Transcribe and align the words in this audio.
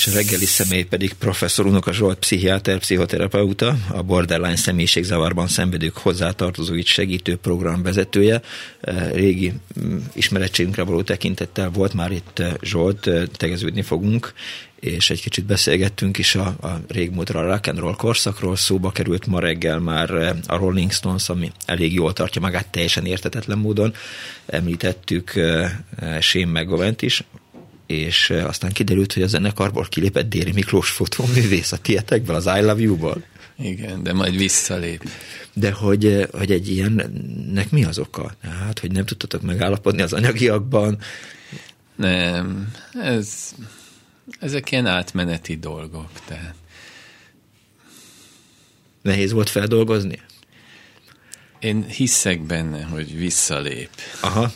És 0.00 0.06
a 0.06 0.12
reggeli 0.12 0.44
személy 0.44 0.82
pedig 0.82 1.12
professzor 1.12 1.66
Unoka 1.66 1.92
Zsolt, 1.92 2.18
pszichiáter, 2.18 2.78
pszichoterapeuta, 2.78 3.76
a 3.88 4.02
borderline 4.02 4.56
személyiségzavarban 4.56 5.48
szenvedők 5.48 5.96
hozzátartozóit 5.96 6.86
segítő 6.86 7.36
program 7.36 7.82
vezetője. 7.82 8.40
Régi 9.12 9.52
mm, 9.80 9.96
ismerettségünkre 10.12 10.82
való 10.82 11.02
tekintettel 11.02 11.70
volt 11.70 11.92
már 11.92 12.10
itt 12.10 12.42
Zsolt, 12.62 13.10
tegeződni 13.36 13.82
fogunk, 13.82 14.32
és 14.74 15.10
egy 15.10 15.20
kicsit 15.20 15.44
beszélgettünk 15.44 16.18
is 16.18 16.34
a, 16.34 16.46
a 16.46 16.80
régmúltra 16.88 17.40
a 17.40 17.46
rock 17.46 17.66
and 17.66 17.78
roll 17.78 17.96
korszakról, 17.96 18.56
szóba 18.56 18.90
került 18.90 19.26
ma 19.26 19.40
reggel 19.40 19.78
már 19.78 20.36
a 20.46 20.56
Rolling 20.56 20.92
Stones, 20.92 21.28
ami 21.28 21.52
elég 21.64 21.92
jól 21.92 22.12
tartja 22.12 22.40
magát 22.40 22.68
teljesen 22.68 23.06
értetetlen 23.06 23.58
módon. 23.58 23.94
Említettük 24.46 25.32
Shane 26.20 26.60
McGovent 26.60 27.02
is, 27.02 27.24
és 27.90 28.30
aztán 28.30 28.72
kiderült, 28.72 29.12
hogy 29.12 29.22
a 29.22 29.26
zenekarból 29.26 29.86
kilépett 29.88 30.28
Déri 30.28 30.52
Miklós 30.52 30.90
fotóművész 30.90 31.72
a 31.72 31.78
tietekből, 31.78 32.36
az 32.36 32.46
I 32.46 32.60
Love 32.60 32.80
You-ból. 32.80 33.24
Igen, 33.58 34.02
de 34.02 34.12
majd 34.12 34.36
visszalép. 34.36 35.08
De 35.52 35.72
hogy, 35.72 36.28
hogy 36.32 36.50
egy 36.50 36.68
ilyennek 36.68 37.70
mi 37.70 37.84
az 37.84 37.98
oka? 37.98 38.34
Hát, 38.42 38.78
hogy 38.78 38.92
nem 38.92 39.04
tudtatok 39.04 39.42
megállapodni 39.42 40.02
az 40.02 40.12
anyagiakban? 40.12 40.98
Nem, 41.96 42.72
ez, 43.02 43.54
ezek 44.40 44.70
ilyen 44.70 44.86
átmeneti 44.86 45.56
dolgok, 45.56 46.10
tehát. 46.26 46.54
Nehéz 49.02 49.32
volt 49.32 49.50
feldolgozni? 49.50 50.20
Én 51.58 51.84
hiszek 51.84 52.42
benne, 52.42 52.82
hogy 52.82 53.16
visszalép. 53.16 53.90
Aha. 54.20 54.52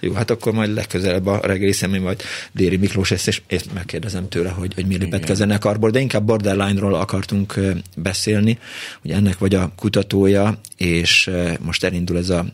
Jó, 0.00 0.12
hát 0.12 0.30
akkor 0.30 0.52
majd 0.52 0.74
legközelebb 0.74 1.26
a 1.26 1.40
reggeli 1.42 1.72
személy 1.72 1.98
majd 1.98 2.22
Déri 2.52 2.76
Miklós 2.76 3.10
ezt, 3.10 3.28
és 3.28 3.42
ezt 3.46 3.72
megkérdezem 3.74 4.28
tőle, 4.28 4.48
hogy, 4.48 4.74
hogy 4.74 4.86
mi 4.86 4.96
lépett 4.96 5.28
a 5.28 5.34
zenekarból, 5.34 5.90
de 5.90 6.00
inkább 6.00 6.24
Borderline-ról 6.24 6.94
akartunk 6.94 7.54
beszélni, 7.96 8.58
hogy 9.02 9.10
ennek 9.10 9.38
vagy 9.38 9.54
a 9.54 9.72
kutatója, 9.76 10.60
és 10.76 11.30
most 11.60 11.84
elindul 11.84 12.16
ez 12.16 12.30
a 12.30 12.46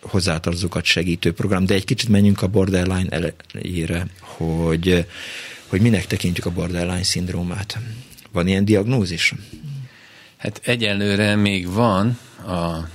hozzátartozókat 0.00 0.84
segítő 0.84 1.32
program, 1.32 1.66
de 1.66 1.74
egy 1.74 1.84
kicsit 1.84 2.08
menjünk 2.08 2.42
a 2.42 2.46
Borderline 2.46 3.08
elejére, 3.08 4.06
hogy, 4.20 5.06
hogy 5.66 5.80
minek 5.80 6.06
tekintjük 6.06 6.46
a 6.46 6.50
Borderline 6.50 7.02
szindrómát. 7.02 7.78
Van 8.32 8.46
ilyen 8.46 8.64
diagnózis? 8.64 9.34
Hát 10.36 10.60
egyelőre 10.64 11.36
még 11.36 11.72
van 11.72 12.18
a 12.46 12.88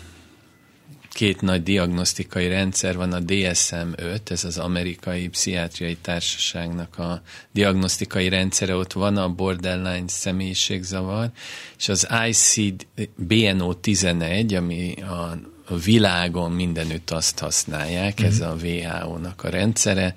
két 1.18 1.42
nagy 1.42 1.64
diagnosztikai 1.64 2.48
rendszer 2.48 2.96
van, 2.96 3.14
a 3.14 3.20
DSM-5, 3.20 4.30
ez 4.30 4.44
az 4.44 4.58
amerikai 4.58 5.28
pszichiátriai 5.28 5.98
társaságnak 6.02 6.98
a 6.98 7.22
diagnosztikai 7.52 8.30
rendszere, 8.30 8.76
ott 8.76 8.94
van 8.94 9.18
a 9.18 9.30
borderline 9.30 10.08
személyiségzavar, 10.08 11.30
és 11.78 11.90
az 11.90 12.08
ICD-BNO-11, 12.28 14.58
ami 14.58 14.94
a 15.02 15.38
a 15.70 15.76
világon 15.76 16.52
mindenütt 16.52 17.12
azt 17.12 17.40
használják, 17.40 18.20
ez 18.20 18.40
mhm. 18.40 18.50
a 18.50 18.54
WHO-nak 18.54 19.44
a 19.44 19.50
rendszere, 19.50 20.14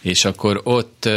és 0.00 0.24
akkor 0.24 0.60
ott 0.64 1.08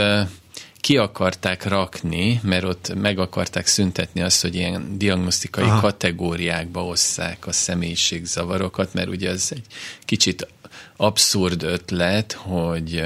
ki 0.86 0.98
akarták 0.98 1.64
rakni, 1.64 2.40
mert 2.44 2.64
ott 2.64 2.94
meg 2.96 3.20
akarták 3.20 3.68
szüntetni 3.68 4.22
azt, 4.22 4.42
hogy 4.42 4.56
ilyen 4.56 4.98
diagnosztikai 4.98 5.64
Aha. 5.64 5.80
kategóriákba 5.80 6.86
osszák 6.86 7.48
a 7.48 7.52
személyiségzavarokat, 7.52 8.94
mert 8.94 9.08
ugye 9.08 9.30
ez 9.30 9.48
egy 9.50 9.66
kicsit 10.06 10.48
abszurd 10.96 11.64
ötlet, 11.64 12.32
hogy 12.34 13.04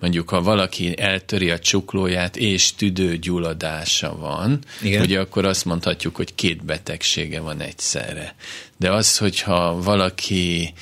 mondjuk 0.00 0.28
ha 0.28 0.42
valaki 0.42 0.98
eltöri 1.00 1.50
a 1.50 1.58
csuklóját 1.58 2.36
és 2.36 2.74
tüdőgyulladása 2.74 4.16
van, 4.16 4.58
Igen. 4.82 5.02
ugye 5.02 5.20
akkor 5.20 5.44
azt 5.44 5.64
mondhatjuk, 5.64 6.16
hogy 6.16 6.34
két 6.34 6.64
betegsége 6.64 7.40
van 7.40 7.60
egyszerre. 7.60 8.34
De 8.76 8.92
az, 8.92 9.16
hogyha 9.16 9.82
valaki 9.82 10.72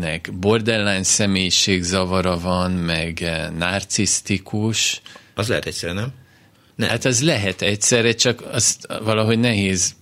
nek 0.00 0.30
borderline 0.32 1.02
személyiségzavara 1.02 2.38
van, 2.38 2.70
meg 2.70 3.30
narcisztikus, 3.58 5.02
az 5.34 5.48
lehet 5.48 5.66
egyszerre, 5.66 5.92
nem? 5.92 6.12
nem? 6.74 6.88
Hát 6.88 7.04
az 7.04 7.22
lehet 7.22 7.62
egyszerre, 7.62 8.12
csak 8.12 8.42
azt 8.52 8.86
valahogy 9.02 9.38
nehéz 9.38 9.94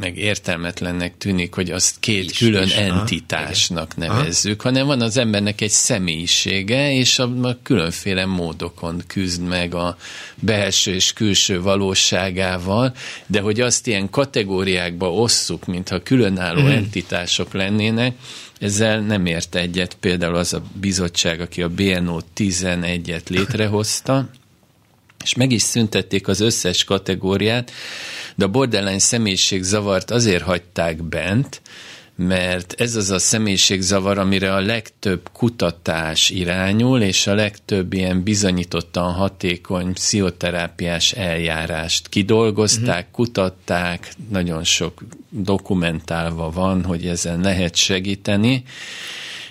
meg 0.00 0.18
értelmetlennek 0.18 1.18
tűnik, 1.18 1.54
hogy 1.54 1.70
azt 1.70 1.96
két 2.00 2.30
is, 2.30 2.38
külön 2.38 2.62
is, 2.62 2.74
entitásnak 2.74 3.92
aha, 3.96 4.14
nevezzük, 4.14 4.60
aha. 4.60 4.68
hanem 4.68 4.86
van 4.86 5.00
az 5.00 5.16
embernek 5.16 5.60
egy 5.60 5.70
személyisége, 5.70 6.92
és 6.92 7.18
a 7.18 7.58
különféle 7.62 8.26
módokon 8.26 9.02
küzd 9.06 9.42
meg 9.42 9.74
a 9.74 9.96
belső 10.34 10.94
és 10.94 11.12
külső 11.12 11.60
valóságával, 11.60 12.94
de 13.26 13.40
hogy 13.40 13.60
azt 13.60 13.86
ilyen 13.86 14.10
kategóriákba 14.10 15.12
osszuk, 15.12 15.66
mintha 15.66 16.02
különálló 16.02 16.60
hmm. 16.60 16.70
entitások 16.70 17.52
lennének, 17.52 18.16
ezzel 18.60 19.00
nem 19.00 19.26
ért 19.26 19.54
egyet 19.54 19.94
például 19.94 20.34
az 20.34 20.52
a 20.52 20.62
bizottság, 20.80 21.40
aki 21.40 21.62
a 21.62 21.68
BNO 21.68 22.18
11-et 22.36 23.28
létrehozta, 23.28 24.28
és 25.24 25.34
meg 25.34 25.52
is 25.52 25.62
szüntették 25.62 26.28
az 26.28 26.40
összes 26.40 26.84
kategóriát, 26.84 27.70
de 28.34 28.44
a 28.44 28.48
borderline 28.48 28.98
személyiségzavart 28.98 30.10
azért 30.10 30.42
hagyták 30.42 31.02
bent, 31.02 31.60
mert 32.18 32.74
ez 32.80 32.96
az 32.96 33.10
a 33.10 33.18
személyiségzavar, 33.18 34.18
amire 34.18 34.54
a 34.54 34.60
legtöbb 34.60 35.28
kutatás 35.32 36.30
irányul, 36.30 37.00
és 37.00 37.26
a 37.26 37.34
legtöbb 37.34 37.92
ilyen 37.92 38.22
bizonyítottan 38.22 39.12
hatékony 39.12 39.92
pszichoterápiás 39.92 41.12
eljárást 41.12 42.08
kidolgozták, 42.08 42.98
uh-huh. 43.00 43.12
kutatták, 43.12 44.12
nagyon 44.30 44.64
sok 44.64 45.02
dokumentálva 45.30 46.50
van, 46.50 46.84
hogy 46.84 47.06
ezen 47.06 47.40
lehet 47.40 47.76
segíteni, 47.76 48.64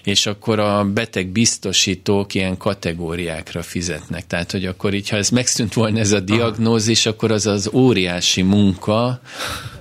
és 0.08 0.26
akkor 0.26 0.60
a 0.60 0.84
beteg 0.84 1.28
biztosítók 1.28 2.34
ilyen 2.34 2.58
kategóriákra 2.58 3.62
fizetnek. 3.62 4.28
Tehát, 4.28 4.52
hogy 4.52 4.66
akkor 4.66 4.94
így, 4.94 5.10
ha 5.10 5.18
ez 5.18 5.30
megszűnt 5.30 5.74
volna 5.74 6.00
ez 6.00 6.12
a 6.12 6.20
diagnózis, 6.20 7.06
akkor 7.06 7.32
az 7.32 7.46
az 7.46 7.70
óriási 7.74 8.42
munka, 8.42 9.22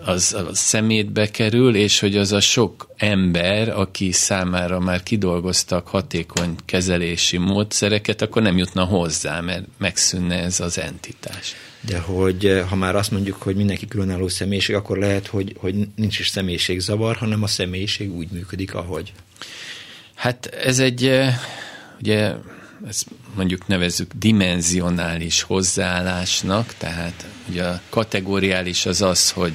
az 0.04 0.34
a 0.34 0.54
szemétbe 0.54 1.30
kerül, 1.30 1.76
és 1.76 2.00
hogy 2.00 2.16
az 2.16 2.32
a 2.32 2.40
sok 2.40 2.88
ember, 2.96 3.68
aki 3.68 4.12
számára 4.12 4.80
már 4.80 5.02
kidolgoztak 5.02 5.88
hatékony 5.88 6.54
kezelési 6.64 7.36
módszereket, 7.36 8.22
akkor 8.22 8.42
nem 8.42 8.56
jutna 8.56 8.84
hozzá, 8.84 9.40
mert 9.40 9.64
megszűnne 9.78 10.42
ez 10.42 10.60
az 10.60 10.78
entitás. 10.78 11.54
De 11.80 11.98
hogy 11.98 12.62
ha 12.68 12.76
már 12.76 12.96
azt 12.96 13.10
mondjuk, 13.10 13.42
hogy 13.42 13.56
mindenki 13.56 13.86
különálló 13.86 14.28
személyiség, 14.28 14.74
akkor 14.74 14.98
lehet, 14.98 15.26
hogy, 15.26 15.54
hogy 15.58 15.74
nincs 15.96 16.18
is 16.18 16.28
személyiségzavar, 16.28 17.16
hanem 17.16 17.42
a 17.42 17.46
személyiség 17.46 18.14
úgy 18.14 18.28
működik, 18.30 18.74
ahogy. 18.74 19.12
Hát 20.16 20.46
ez 20.46 20.78
egy, 20.78 21.20
ugye, 22.00 22.34
ezt 22.86 23.06
mondjuk 23.34 23.66
nevezzük 23.66 24.12
dimenzionális 24.14 25.42
hozzáállásnak, 25.42 26.74
tehát 26.78 27.26
ugye 27.48 27.64
a 27.64 27.80
kategóriális 27.88 28.86
az 28.86 29.02
az, 29.02 29.30
hogy 29.30 29.52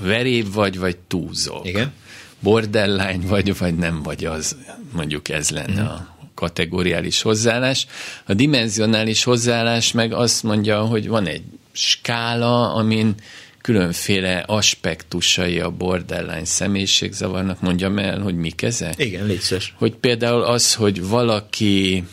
veréb 0.00 0.52
vagy, 0.52 0.78
vagy 0.78 0.96
túlzok. 0.96 1.66
Igen. 1.66 1.92
Borderline 2.40 3.26
vagy, 3.26 3.58
vagy 3.58 3.74
nem 3.74 4.02
vagy 4.02 4.24
az, 4.24 4.56
mondjuk 4.92 5.28
ez 5.28 5.50
lenne 5.50 5.82
uh-huh. 5.82 5.90
a 5.90 6.16
kategóriális 6.34 7.22
hozzáállás. 7.22 7.86
A 8.26 8.34
dimenzionális 8.34 9.24
hozzáállás 9.24 9.92
meg 9.92 10.12
azt 10.12 10.42
mondja, 10.42 10.80
hogy 10.80 11.08
van 11.08 11.26
egy 11.26 11.42
skála, 11.72 12.74
amin 12.74 13.14
különféle 13.62 14.38
aspektusai 14.46 15.60
a 15.60 15.70
borderline 15.70 16.44
személyiségzavarnak, 16.44 17.60
mondjam 17.60 17.98
el, 17.98 18.20
hogy 18.20 18.36
mik 18.36 18.62
ezek? 18.62 18.94
Igen, 18.98 19.26
létszes. 19.26 19.74
Hogy 19.78 19.94
például 19.94 20.42
az, 20.42 20.74
hogy 20.74 21.06
valaki 21.06 22.04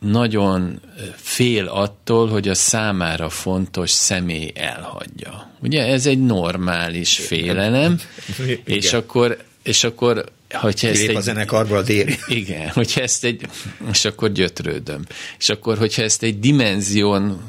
nagyon 0.00 0.80
fél 1.14 1.66
attól, 1.66 2.28
hogy 2.28 2.48
a 2.48 2.54
számára 2.54 3.28
fontos 3.28 3.90
személy 3.90 4.52
elhagyja. 4.54 5.50
Ugye 5.60 5.86
ez 5.86 6.06
egy 6.06 6.24
normális 6.24 7.16
félelem, 7.16 8.00
Igen. 8.38 8.60
és 8.64 8.92
akkor, 8.92 9.36
és 9.62 9.84
akkor 9.84 10.24
hogyha 10.50 10.88
ezt 10.88 11.08
egy, 11.08 11.16
a 11.16 11.20
zenekarból 11.20 11.76
a 11.76 11.82
déri. 11.82 12.16
Igen, 12.28 12.68
hogyha 12.68 13.00
ezt 13.00 13.24
egy, 13.24 13.46
és 13.90 14.04
akkor 14.04 14.32
gyötrődöm. 14.32 15.04
És 15.38 15.48
akkor, 15.48 15.78
hogyha 15.78 16.02
ezt 16.02 16.22
egy 16.22 16.38
dimenzión 16.38 17.40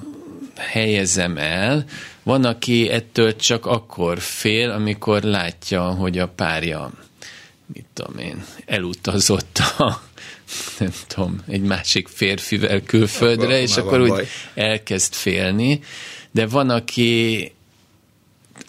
helyezem 0.57 1.37
el, 1.37 1.85
van, 2.23 2.45
aki 2.45 2.89
ettől 2.89 3.35
csak 3.35 3.65
akkor 3.65 4.19
fél, 4.19 4.69
amikor 4.69 5.21
látja, 5.21 5.83
hogy 5.83 6.17
a 6.17 6.27
párja, 6.27 6.91
mit 7.73 7.85
tudom 7.93 8.17
én, 8.17 8.43
elutazott 8.65 9.59
a 9.77 10.01
nem 10.79 10.91
tudom, 11.07 11.41
egy 11.47 11.61
másik 11.61 12.07
férfivel 12.07 12.81
külföldre, 12.81 13.45
akkor 13.45 13.57
és 13.57 13.77
akkor 13.77 14.01
úgy 14.01 14.07
baj. 14.07 14.27
elkezd 14.53 15.13
félni. 15.13 15.79
De 16.31 16.47
van, 16.47 16.69
aki 16.69 17.51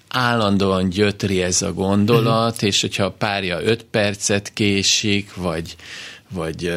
állandóan 0.09 0.89
gyötri 0.89 1.43
ez 1.43 1.63
a 1.63 1.73
gondolat, 1.73 2.53
uh-huh. 2.53 2.69
és 2.69 2.81
hogyha 2.81 3.05
a 3.05 3.11
párja 3.11 3.63
öt 3.63 3.83
percet 3.83 4.53
késik, 4.53 5.35
vagy, 5.35 5.77
vagy 6.29 6.73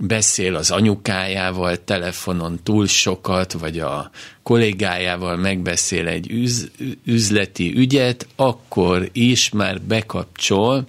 beszél 0.00 0.56
az 0.56 0.70
anyukájával 0.70 1.84
telefonon 1.84 2.60
túl 2.62 2.86
sokat, 2.86 3.52
vagy 3.52 3.78
a 3.78 4.10
kollégájával 4.42 5.36
megbeszél 5.36 6.08
egy 6.08 6.30
üz, 6.30 6.70
üzleti 7.04 7.72
ügyet, 7.76 8.26
akkor 8.36 9.08
is 9.12 9.50
már 9.50 9.80
bekapcsol, 9.80 10.86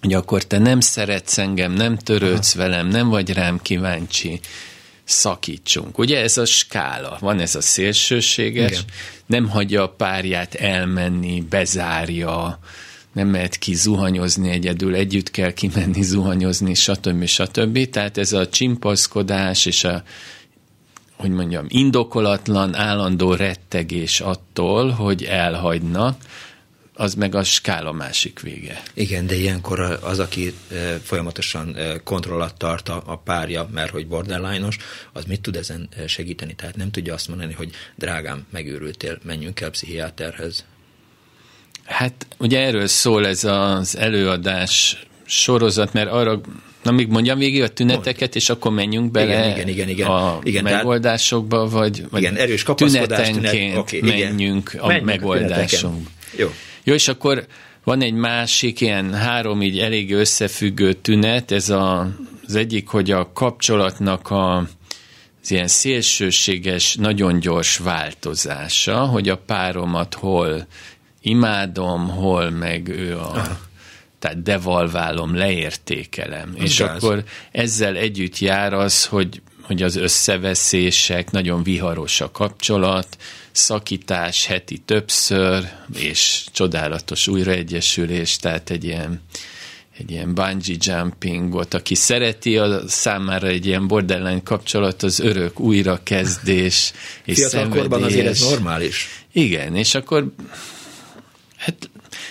hogy 0.00 0.14
akkor 0.14 0.42
te 0.42 0.58
nem 0.58 0.80
szeretsz 0.80 1.38
engem, 1.38 1.72
nem 1.72 1.96
törődsz 1.96 2.54
Aha. 2.54 2.68
velem, 2.68 2.88
nem 2.88 3.08
vagy 3.08 3.32
rám 3.32 3.58
kíváncsi, 3.62 4.40
szakítsunk. 5.04 5.98
Ugye 5.98 6.20
ez 6.20 6.38
a 6.38 6.44
skála, 6.44 7.16
van 7.20 7.40
ez 7.40 7.54
a 7.54 7.60
szélsőséges, 7.60 8.70
Igen. 8.70 8.84
nem 9.26 9.48
hagyja 9.48 9.82
a 9.82 9.88
párját 9.88 10.54
elmenni, 10.54 11.40
bezárja, 11.40 12.58
nem 13.18 13.28
mehet 13.28 13.56
ki 13.56 13.74
zuhanyozni 13.74 14.50
egyedül, 14.50 14.94
együtt 14.94 15.30
kell 15.30 15.52
kimenni 15.52 16.02
zuhanyozni, 16.02 16.74
stb. 16.74 17.24
stb. 17.24 17.90
Tehát 17.90 18.18
ez 18.18 18.32
a 18.32 18.48
csimpaszkodás 18.48 19.66
és 19.66 19.84
a 19.84 20.02
hogy 21.16 21.30
mondjam, 21.30 21.66
indokolatlan, 21.68 22.74
állandó 22.74 23.34
rettegés 23.34 24.20
attól, 24.20 24.90
hogy 24.90 25.24
elhagynak, 25.24 26.22
az 26.94 27.14
meg 27.14 27.34
a 27.34 27.44
skála 27.44 27.92
másik 27.92 28.40
vége. 28.40 28.82
Igen, 28.94 29.26
de 29.26 29.34
ilyenkor 29.34 29.80
az, 29.80 30.18
aki 30.18 30.54
folyamatosan 31.02 31.76
kontrollat 32.04 32.58
tart 32.58 32.88
a 32.88 33.20
párja, 33.24 33.68
mert 33.72 33.90
hogy 33.90 34.06
borderline 34.06 34.68
az 35.12 35.24
mit 35.24 35.40
tud 35.40 35.56
ezen 35.56 35.88
segíteni? 36.06 36.54
Tehát 36.54 36.76
nem 36.76 36.90
tudja 36.90 37.14
azt 37.14 37.28
mondani, 37.28 37.52
hogy 37.52 37.70
drágám, 37.96 38.46
megőrültél, 38.50 39.18
menjünk 39.22 39.60
el 39.60 39.70
pszichiáterhez. 39.70 40.64
Hát 41.88 42.26
ugye 42.38 42.60
erről 42.60 42.86
szól 42.86 43.26
ez 43.26 43.44
az 43.44 43.96
előadás 43.96 45.06
sorozat, 45.24 45.92
mert 45.92 46.10
arra 46.10 46.40
Na, 46.82 46.90
még 46.90 47.08
mondjam 47.08 47.38
végig 47.38 47.62
a 47.62 47.68
tüneteket, 47.68 48.36
és 48.36 48.50
akkor 48.50 48.72
menjünk 48.72 49.10
bele 49.10 49.38
igen, 49.38 49.50
igen, 49.50 49.68
igen, 49.68 49.88
igen. 49.88 50.06
a 50.06 50.38
igen, 50.42 50.62
megoldásokba, 50.62 51.68
vagy, 51.68 52.04
vagy 52.10 52.20
igen, 52.20 52.36
erős 52.36 52.64
tünetenként 52.74 53.50
tünet, 53.50 53.76
okay, 53.76 54.00
menjünk 54.00 54.70
igen. 54.72 54.84
a 54.84 54.86
menjünk 54.86 55.06
megoldásunk. 55.06 56.08
Jó. 56.36 56.50
Jó, 56.84 56.94
és 56.94 57.08
akkor 57.08 57.46
van 57.84 58.02
egy 58.02 58.12
másik 58.12 58.80
ilyen 58.80 59.14
három 59.14 59.62
így 59.62 59.78
elég 59.78 60.14
összefüggő 60.14 60.92
tünet, 60.92 61.50
ez 61.50 61.68
a, 61.70 62.10
az 62.46 62.54
egyik, 62.54 62.88
hogy 62.88 63.10
a 63.10 63.32
kapcsolatnak 63.32 64.30
a, 64.30 64.56
az 65.42 65.50
ilyen 65.50 65.68
szélsőséges, 65.68 66.94
nagyon 66.94 67.40
gyors 67.40 67.76
változása, 67.76 68.98
hogy 68.98 69.28
a 69.28 69.36
páromat 69.36 70.14
hol 70.14 70.66
imádom, 71.20 72.08
hol 72.08 72.50
meg 72.50 72.88
ő 72.88 73.18
a... 73.18 73.58
Tehát 74.18 74.42
devalválom, 74.42 75.36
leértékelem. 75.36 76.54
Az 76.56 76.62
és 76.62 76.80
akkor 76.80 77.24
ezzel 77.52 77.96
együtt 77.96 78.38
jár 78.38 78.72
az, 78.72 79.04
hogy, 79.04 79.42
hogy 79.62 79.82
az 79.82 79.96
összeveszések, 79.96 81.30
nagyon 81.30 81.62
viharos 81.62 82.20
a 82.20 82.30
kapcsolat, 82.30 83.16
szakítás 83.52 84.46
heti 84.46 84.78
többször, 84.78 85.68
és 85.94 86.44
csodálatos 86.52 87.28
újraegyesülés, 87.28 88.36
tehát 88.36 88.70
egy 88.70 88.84
ilyen, 88.84 89.20
egy 89.98 90.10
ilyen 90.10 90.34
bungee 90.34 90.76
jumping 90.78 91.52
volt. 91.52 91.74
Aki 91.74 91.94
szereti, 91.94 92.58
a 92.58 92.88
számára 92.88 93.46
egy 93.46 93.66
ilyen 93.66 93.86
borderline 93.86 94.42
kapcsolat, 94.42 95.02
az 95.02 95.20
örök 95.20 95.60
újrakezdés 95.60 96.92
és 97.24 97.36
Fiatal 97.36 97.68
korban 97.68 98.02
azért 98.02 98.26
ez 98.26 98.40
normális. 98.40 99.08
Igen, 99.32 99.76
és 99.76 99.94
akkor 99.94 100.32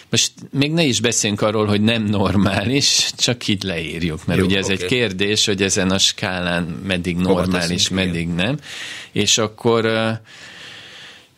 most 0.10 0.32
még 0.52 0.72
ne 0.72 0.84
is 0.84 1.00
beszéljünk 1.00 1.42
arról, 1.42 1.66
hogy 1.66 1.82
nem 1.82 2.04
normális, 2.04 3.12
csak 3.18 3.48
így 3.48 3.64
leírjuk, 3.64 4.26
mert 4.26 4.40
Jó, 4.40 4.46
ugye 4.46 4.58
ez 4.58 4.66
okay. 4.66 4.76
egy 4.76 4.86
kérdés, 4.86 5.46
hogy 5.46 5.62
ezen 5.62 5.90
a 5.90 5.98
skálán 5.98 6.64
meddig 6.64 7.18
normális, 7.18 7.90
meddig 7.90 8.28
nem. 8.28 8.58
És 9.12 9.38
akkor 9.38 9.86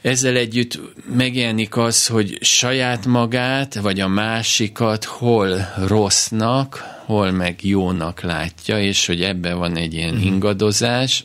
ezzel 0.01 0.35
együtt 0.35 0.79
megjelenik 1.15 1.77
az, 1.77 2.07
hogy 2.07 2.37
saját 2.41 3.05
magát, 3.05 3.75
vagy 3.75 3.99
a 3.99 4.07
másikat 4.07 5.03
hol 5.03 5.73
rossznak, 5.87 6.83
hol 7.05 7.31
meg 7.31 7.63
jónak 7.63 8.21
látja, 8.21 8.81
és 8.81 9.05
hogy 9.05 9.21
ebben 9.21 9.57
van 9.57 9.77
egy 9.77 9.93
ilyen 9.93 10.13
uh-huh. 10.13 10.25
ingadozás, 10.25 11.23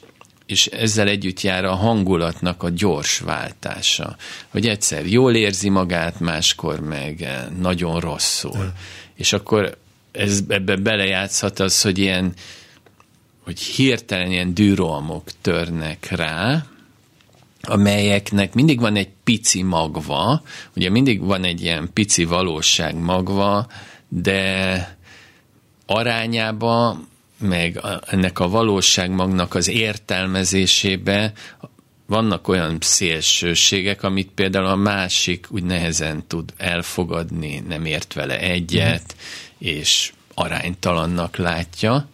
és 0.54 0.66
ezzel 0.66 1.08
együtt 1.08 1.40
jár 1.40 1.64
a 1.64 1.74
hangulatnak 1.74 2.62
a 2.62 2.68
gyors 2.68 3.18
váltása. 3.18 4.16
Hogy 4.48 4.66
egyszer 4.66 5.06
jól 5.06 5.34
érzi 5.34 5.68
magát, 5.68 6.20
máskor 6.20 6.80
meg 6.80 7.28
nagyon 7.60 8.00
rosszul. 8.00 8.50
Uh-huh. 8.50 8.72
És 9.14 9.32
akkor 9.32 9.76
ez, 10.12 10.40
ebbe 10.48 10.76
belejátszhat 10.76 11.58
az, 11.58 11.82
hogy 11.82 11.98
ilyen 11.98 12.32
hogy 13.44 13.60
hirtelen 13.60 14.30
ilyen 14.30 14.54
dűrolmok 14.54 15.28
törnek 15.40 16.08
rá, 16.10 16.64
amelyeknek 17.62 18.54
mindig 18.54 18.80
van 18.80 18.96
egy 18.96 19.10
pici 19.24 19.62
magva, 19.62 20.42
ugye 20.76 20.90
mindig 20.90 21.20
van 21.20 21.44
egy 21.44 21.62
ilyen 21.62 21.90
pici 21.92 22.24
valóság 22.24 22.96
magva, 22.96 23.66
de 24.08 24.96
arányába, 25.86 26.98
meg 27.44 27.80
ennek 28.06 28.38
a 28.38 28.48
valóságmagnak 28.48 29.54
az 29.54 29.68
értelmezésébe 29.68 31.32
vannak 32.06 32.48
olyan 32.48 32.76
szélsőségek, 32.80 34.02
amit 34.02 34.30
például 34.34 34.66
a 34.66 34.76
másik 34.76 35.46
úgy 35.50 35.64
nehezen 35.64 36.26
tud 36.26 36.52
elfogadni, 36.56 37.62
nem 37.68 37.84
ért 37.84 38.12
vele 38.12 38.38
egyet, 38.38 39.14
mm. 39.14 39.66
és 39.66 40.12
aránytalannak 40.34 41.36
látja. 41.36 42.08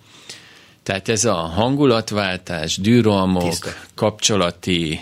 Tehát 0.83 1.09
ez 1.09 1.25
a 1.25 1.35
hangulatváltás, 1.35 2.77
dűrolmok, 2.77 3.49
Tiszta. 3.49 3.75
kapcsolati 3.95 5.01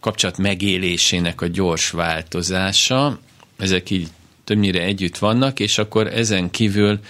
kapcsolat 0.00 0.38
megélésének 0.38 1.40
a 1.40 1.46
gyors 1.46 1.90
változása, 1.90 3.18
ezek 3.58 3.90
így 3.90 4.08
többnyire 4.44 4.82
együtt 4.82 5.18
vannak, 5.18 5.60
és 5.60 5.78
akkor 5.78 6.06
ezen 6.06 6.50
kívül, 6.50 7.00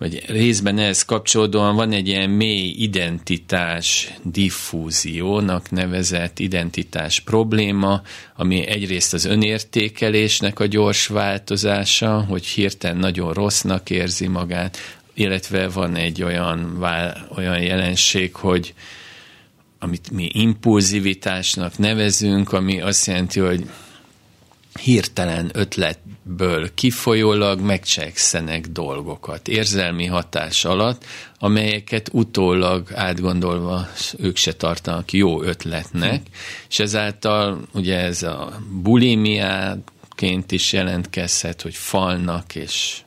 vagy 0.00 0.22
részben 0.26 0.78
ehhez 0.78 1.04
kapcsolódóan 1.04 1.76
van 1.76 1.92
egy 1.92 2.08
ilyen 2.08 2.30
mély 2.30 2.68
identitás 2.68 4.12
diffúziónak 4.22 5.70
nevezett 5.70 6.38
identitás 6.38 7.20
probléma, 7.20 8.02
ami 8.36 8.66
egyrészt 8.66 9.14
az 9.14 9.24
önértékelésnek 9.24 10.60
a 10.60 10.66
gyors 10.66 11.06
változása, 11.06 12.24
hogy 12.28 12.46
hirtelen 12.46 12.96
nagyon 12.96 13.32
rossznak 13.32 13.90
érzi 13.90 14.26
magát, 14.26 14.78
illetve 15.14 15.68
van 15.68 15.96
egy 15.96 16.22
olyan, 16.22 16.84
olyan 17.36 17.62
jelenség, 17.62 18.34
hogy 18.34 18.74
amit 19.78 20.10
mi 20.10 20.30
impulzivitásnak 20.32 21.78
nevezünk, 21.78 22.52
ami 22.52 22.80
azt 22.80 23.06
jelenti, 23.06 23.40
hogy 23.40 23.64
hirtelen 24.82 25.50
ötletből 25.52 26.74
kifolyólag 26.74 27.60
megcsekszenek 27.60 28.66
dolgokat 28.66 29.48
érzelmi 29.48 30.06
hatás 30.06 30.64
alatt, 30.64 31.04
amelyeket 31.38 32.08
utólag 32.12 32.92
átgondolva 32.94 33.88
ők 34.18 34.36
se 34.36 34.52
tartanak 34.52 35.12
jó 35.12 35.42
ötletnek, 35.42 36.26
és 36.68 36.78
ezáltal 36.78 37.60
ugye 37.72 37.98
ez 37.98 38.22
a 38.22 38.60
bulimiáként 38.82 40.52
is 40.52 40.72
jelentkezhet, 40.72 41.62
hogy 41.62 41.74
falnak 41.74 42.54
és 42.54 43.00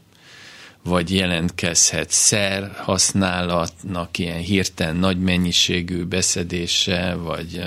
vagy 0.84 1.13
jelentkezhet 1.15 2.12
szer 2.12 2.72
használatnak 2.75 4.17
ilyen 4.17 4.39
hirtelen 4.39 4.96
nagy 4.96 5.20
mennyiségű 5.20 6.03
beszedése, 6.03 7.15
vagy 7.15 7.62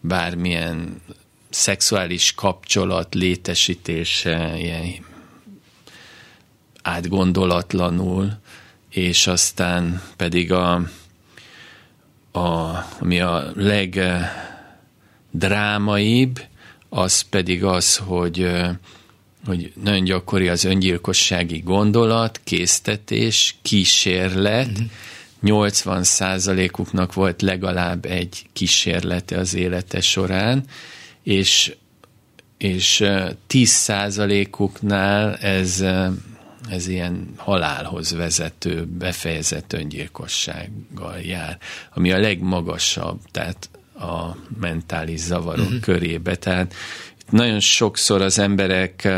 bármilyen 0.00 1.02
szexuális 1.54 2.34
kapcsolat 2.34 3.14
létesítése 3.14 4.58
ilyen 4.58 5.04
átgondolatlanul, 6.82 8.32
és 8.90 9.26
aztán 9.26 10.02
pedig 10.16 10.52
a, 10.52 10.72
a 12.32 12.78
ami 13.00 13.20
a 13.20 13.52
legdrámaibb, 15.32 16.40
az 16.88 17.20
pedig 17.20 17.64
az, 17.64 17.96
hogy 17.96 18.46
hogy 19.46 19.72
nagyon 19.82 20.04
gyakori 20.04 20.48
az 20.48 20.64
öngyilkossági 20.64 21.58
gondolat, 21.58 22.40
késztetés, 22.44 23.56
kísérlet, 23.62 24.68
uh-huh. 24.68 24.86
80 25.40 26.02
százalékuknak 26.02 27.14
volt 27.14 27.42
legalább 27.42 28.04
egy 28.04 28.46
kísérlete 28.52 29.38
az 29.38 29.54
élete 29.54 30.00
során, 30.00 30.64
és, 31.22 31.74
és 32.58 33.04
10 33.46 33.70
százalékuknál 33.70 35.34
ez, 35.36 35.84
ez 36.70 36.88
ilyen 36.88 37.32
halálhoz 37.36 38.12
vezető, 38.12 38.86
befejezett 38.86 39.72
öngyilkossággal 39.72 41.18
jár, 41.20 41.58
ami 41.94 42.12
a 42.12 42.18
legmagasabb, 42.18 43.20
tehát 43.30 43.70
a 43.94 44.36
mentális 44.60 45.20
zavarok 45.20 45.64
uh-huh. 45.64 45.80
körébe. 45.80 46.36
Tehát 46.36 46.74
nagyon 47.30 47.60
sokszor 47.60 48.22
az 48.22 48.38
emberek 48.38 49.08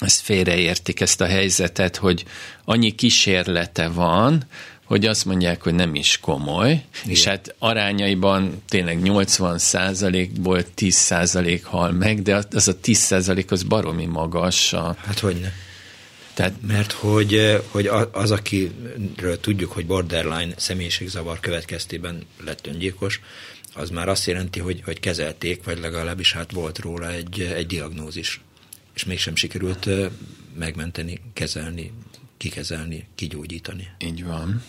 ezt 0.00 0.20
félreértik, 0.20 1.00
ezt 1.00 1.20
a 1.20 1.26
helyzetet, 1.26 1.96
hogy 1.96 2.24
annyi 2.64 2.90
kísérlete 2.90 3.88
van, 3.88 4.44
hogy 4.84 5.06
azt 5.06 5.24
mondják, 5.24 5.62
hogy 5.62 5.74
nem 5.74 5.94
is 5.94 6.18
komoly, 6.20 6.70
Igen. 6.70 6.84
és 7.04 7.24
hát 7.24 7.54
arányaiban 7.58 8.62
tényleg 8.68 9.02
80 9.02 9.58
százalékból 9.58 10.74
10 10.74 10.94
százalék 10.94 11.64
hal 11.64 11.92
meg, 11.92 12.22
de 12.22 12.44
az 12.50 12.68
a 12.68 12.80
10 12.80 12.98
százalék 12.98 13.50
az 13.50 13.62
baromi 13.62 14.06
magas. 14.06 14.72
A... 14.72 14.96
Hát 15.06 15.18
hogy 15.18 15.40
ne. 15.40 15.48
Tehát, 16.34 16.54
mert 16.66 16.92
hogy, 16.92 17.60
hogy 17.68 17.86
az, 18.12 18.30
akiről 18.30 19.40
tudjuk, 19.40 19.72
hogy 19.72 19.86
borderline 19.86 20.54
személyiségzavar 20.56 21.40
következtében 21.40 22.26
lett 22.44 22.66
öngyilkos, 22.66 23.20
az 23.74 23.90
már 23.90 24.08
azt 24.08 24.26
jelenti, 24.26 24.60
hogy, 24.60 24.82
hogy 24.84 25.00
kezelték, 25.00 25.64
vagy 25.64 25.78
legalábbis 25.78 26.32
hát 26.32 26.52
volt 26.52 26.78
róla 26.78 27.12
egy, 27.12 27.40
egy 27.40 27.66
diagnózis, 27.66 28.40
és 28.94 29.04
mégsem 29.04 29.36
sikerült 29.36 29.88
megmenteni, 30.58 31.20
kezelni, 31.32 31.92
kikezelni, 32.36 33.06
kigyógyítani. 33.14 33.88
Így 33.98 34.24
van. 34.24 34.62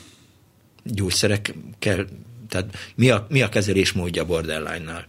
Gyógyszerek 0.86 1.54
kell, 1.80 2.06
tehát 2.50 2.78
mi 2.96 3.10
a, 3.10 3.26
mi 3.30 3.42
a 3.42 3.50
kezelés 3.50 3.92
módja 3.92 4.26
borderline-nál? 4.26 5.08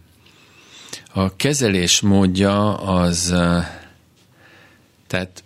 A 1.12 1.36
kezelés 1.36 2.00
módja 2.00 2.74
az, 2.74 3.34
tehát 5.06 5.44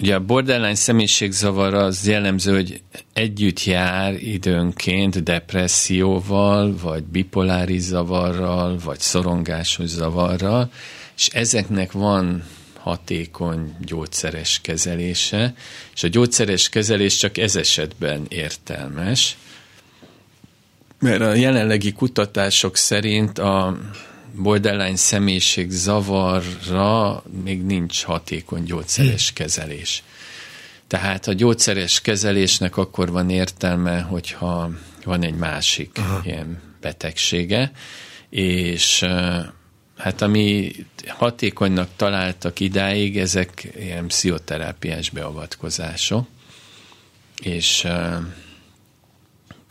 Ugye 0.00 0.14
a 0.14 0.20
borderline 0.20 0.74
személyiségzavar 0.74 1.74
az 1.74 2.06
jellemző, 2.06 2.54
hogy 2.54 2.82
együtt 3.12 3.64
jár 3.64 4.14
időnként 4.14 5.22
depresszióval, 5.22 6.76
vagy 6.82 7.04
bipoláris 7.04 7.80
zavarral, 7.80 8.78
vagy 8.84 9.00
szorongásos 9.00 9.86
zavarral, 9.86 10.70
és 11.16 11.28
ezeknek 11.28 11.92
van 11.92 12.44
hatékony 12.82 13.76
gyógyszeres 13.80 14.60
kezelése, 14.62 15.54
és 15.94 16.02
a 16.02 16.08
gyógyszeres 16.08 16.68
kezelés 16.68 17.16
csak 17.16 17.38
ez 17.38 17.56
esetben 17.56 18.26
értelmes, 18.28 19.36
mert 20.98 21.20
a 21.20 21.34
jelenlegi 21.34 21.92
kutatások 21.92 22.76
szerint 22.76 23.38
a 23.38 23.78
borderline 24.34 24.96
személyiség 24.96 25.70
zavarra 25.70 27.22
még 27.44 27.62
nincs 27.64 28.04
hatékony 28.04 28.62
gyógyszeres 28.62 29.26
hmm. 29.26 29.34
kezelés. 29.34 30.02
Tehát 30.86 31.26
a 31.26 31.32
gyógyszeres 31.32 32.00
kezelésnek 32.00 32.76
akkor 32.76 33.10
van 33.10 33.30
értelme, 33.30 34.00
hogyha 34.00 34.70
van 35.04 35.22
egy 35.22 35.34
másik 35.34 35.90
Aha. 35.94 36.20
ilyen 36.24 36.62
betegsége, 36.80 37.72
és 38.30 39.04
hát 39.98 40.22
ami 40.22 40.72
hatékonynak 41.06 41.88
találtak 41.96 42.60
idáig, 42.60 43.18
ezek 43.18 43.68
ilyen 43.76 44.06
pszichoterápiás 44.06 45.10
beavatkozások, 45.10 46.26
és 47.42 47.86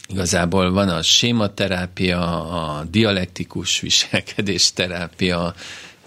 Igazából 0.09 0.71
van 0.71 0.89
a 0.89 1.01
sématerápia, 1.01 2.49
a 2.49 2.83
dialektikus 2.83 3.79
viselkedés 3.79 4.73
terápia, 4.73 5.43
a 5.43 5.53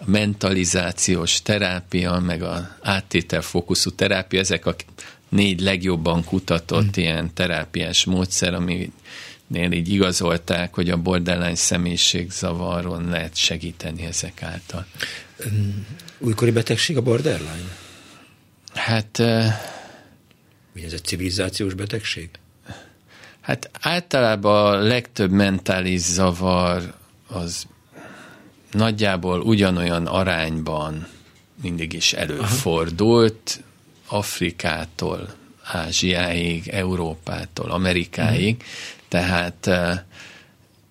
mentalizációs 0.04 1.42
terápia, 1.42 2.18
meg 2.18 2.42
a 2.42 2.76
áttételfókuszú 2.82 3.90
terápia, 3.90 4.40
ezek 4.40 4.66
a 4.66 4.74
négy 5.28 5.60
legjobban 5.60 6.24
kutatott 6.24 6.96
mm. 6.96 7.02
ilyen 7.02 7.34
terápiás 7.34 8.04
módszer, 8.04 8.54
aminél 9.50 9.73
így 9.78 9.88
igazolták, 9.88 10.75
hogy 10.75 10.90
a 10.90 10.97
borderline 10.97 11.54
személyiségzavaron 11.54 13.09
lehet 13.09 13.37
segíteni 13.37 14.04
ezek 14.04 14.42
által. 14.42 14.87
Újkori 16.19 16.50
betegség 16.50 16.97
a 16.97 17.02
borderline? 17.02 17.76
Hát... 18.75 19.16
Vagy 20.73 20.83
ez 20.85 20.92
egy 20.92 21.04
civilizációs 21.04 21.75
betegség? 21.75 22.28
Hát 23.40 23.71
általában 23.80 24.75
a 24.75 24.78
legtöbb 24.78 25.30
mentális 25.30 26.00
zavar 26.00 26.95
az 27.26 27.66
nagyjából 28.73 29.40
ugyanolyan 29.40 30.07
arányban 30.07 31.07
mindig 31.62 31.92
is 31.92 32.12
előfordult, 32.12 33.61
Aha. 34.07 34.19
Afrikától, 34.19 35.35
Ázsiáig, 35.72 36.68
Európától, 36.68 37.70
Amerikáig, 37.70 38.56
tehát 39.08 39.66
eh, 39.66 39.98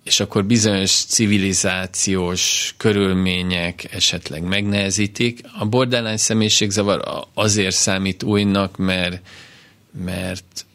és 0.04 0.20
akkor 0.20 0.44
bizonyos 0.44 0.90
civilizációs 0.90 2.74
körülmények 2.76 3.94
esetleg 3.94 4.42
megnehezítik. 4.42 5.40
A 5.58 5.66
borderline 5.66 6.16
személyiségzavar 6.16 7.24
azért 7.34 7.74
számít 7.76 8.22
újnak, 8.22 8.76
mert, 8.76 9.26
mert 10.04 10.66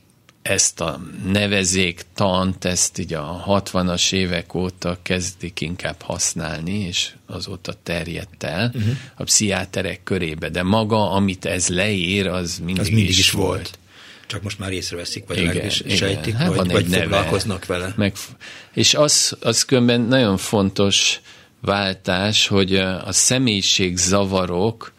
ezt 0.41 0.81
a 0.81 1.01
nevezéktant, 1.31 2.65
ezt 2.65 2.97
így 2.97 3.13
a 3.13 3.43
60-as 3.47 4.13
évek 4.13 4.53
óta 4.53 4.97
kezdik 5.01 5.62
inkább 5.62 6.01
használni, 6.01 6.79
és 6.79 7.12
azóta 7.25 7.74
terjedt 7.83 8.43
el 8.43 8.71
uh-huh. 8.75 8.93
a 9.15 9.24
pszichiáterek 9.24 10.03
körébe, 10.03 10.50
de 10.50 10.63
maga, 10.63 11.12
amit 11.12 11.45
ez 11.45 11.67
leír, 11.67 12.27
az 12.27 12.57
mindig, 12.57 12.79
az 12.79 12.88
mindig 12.88 13.09
is, 13.09 13.17
is 13.17 13.31
volt. 13.31 13.47
volt. 13.47 13.79
Csak 14.27 14.44
most 14.44 14.60
már 14.60 14.72
észreveszik, 14.72 15.27
vagy 15.27 15.38
igen, 15.38 15.65
is 15.65 15.84
sejtik, 15.88 16.34
hát 16.34 16.55
vagy, 16.55 16.72
vagy 16.72 16.88
neve, 16.88 17.03
foglalkoznak 17.03 17.65
vele. 17.65 17.94
Meg, 17.96 18.13
és 18.74 18.94
az, 18.94 19.38
az 19.41 19.65
különben 19.65 20.01
nagyon 20.01 20.38
fontos 20.38 21.20
váltás, 21.62 22.48
hogy 22.48 22.75
a 22.75 23.12
személyiség 23.12 23.98
zavarok, 23.98 24.94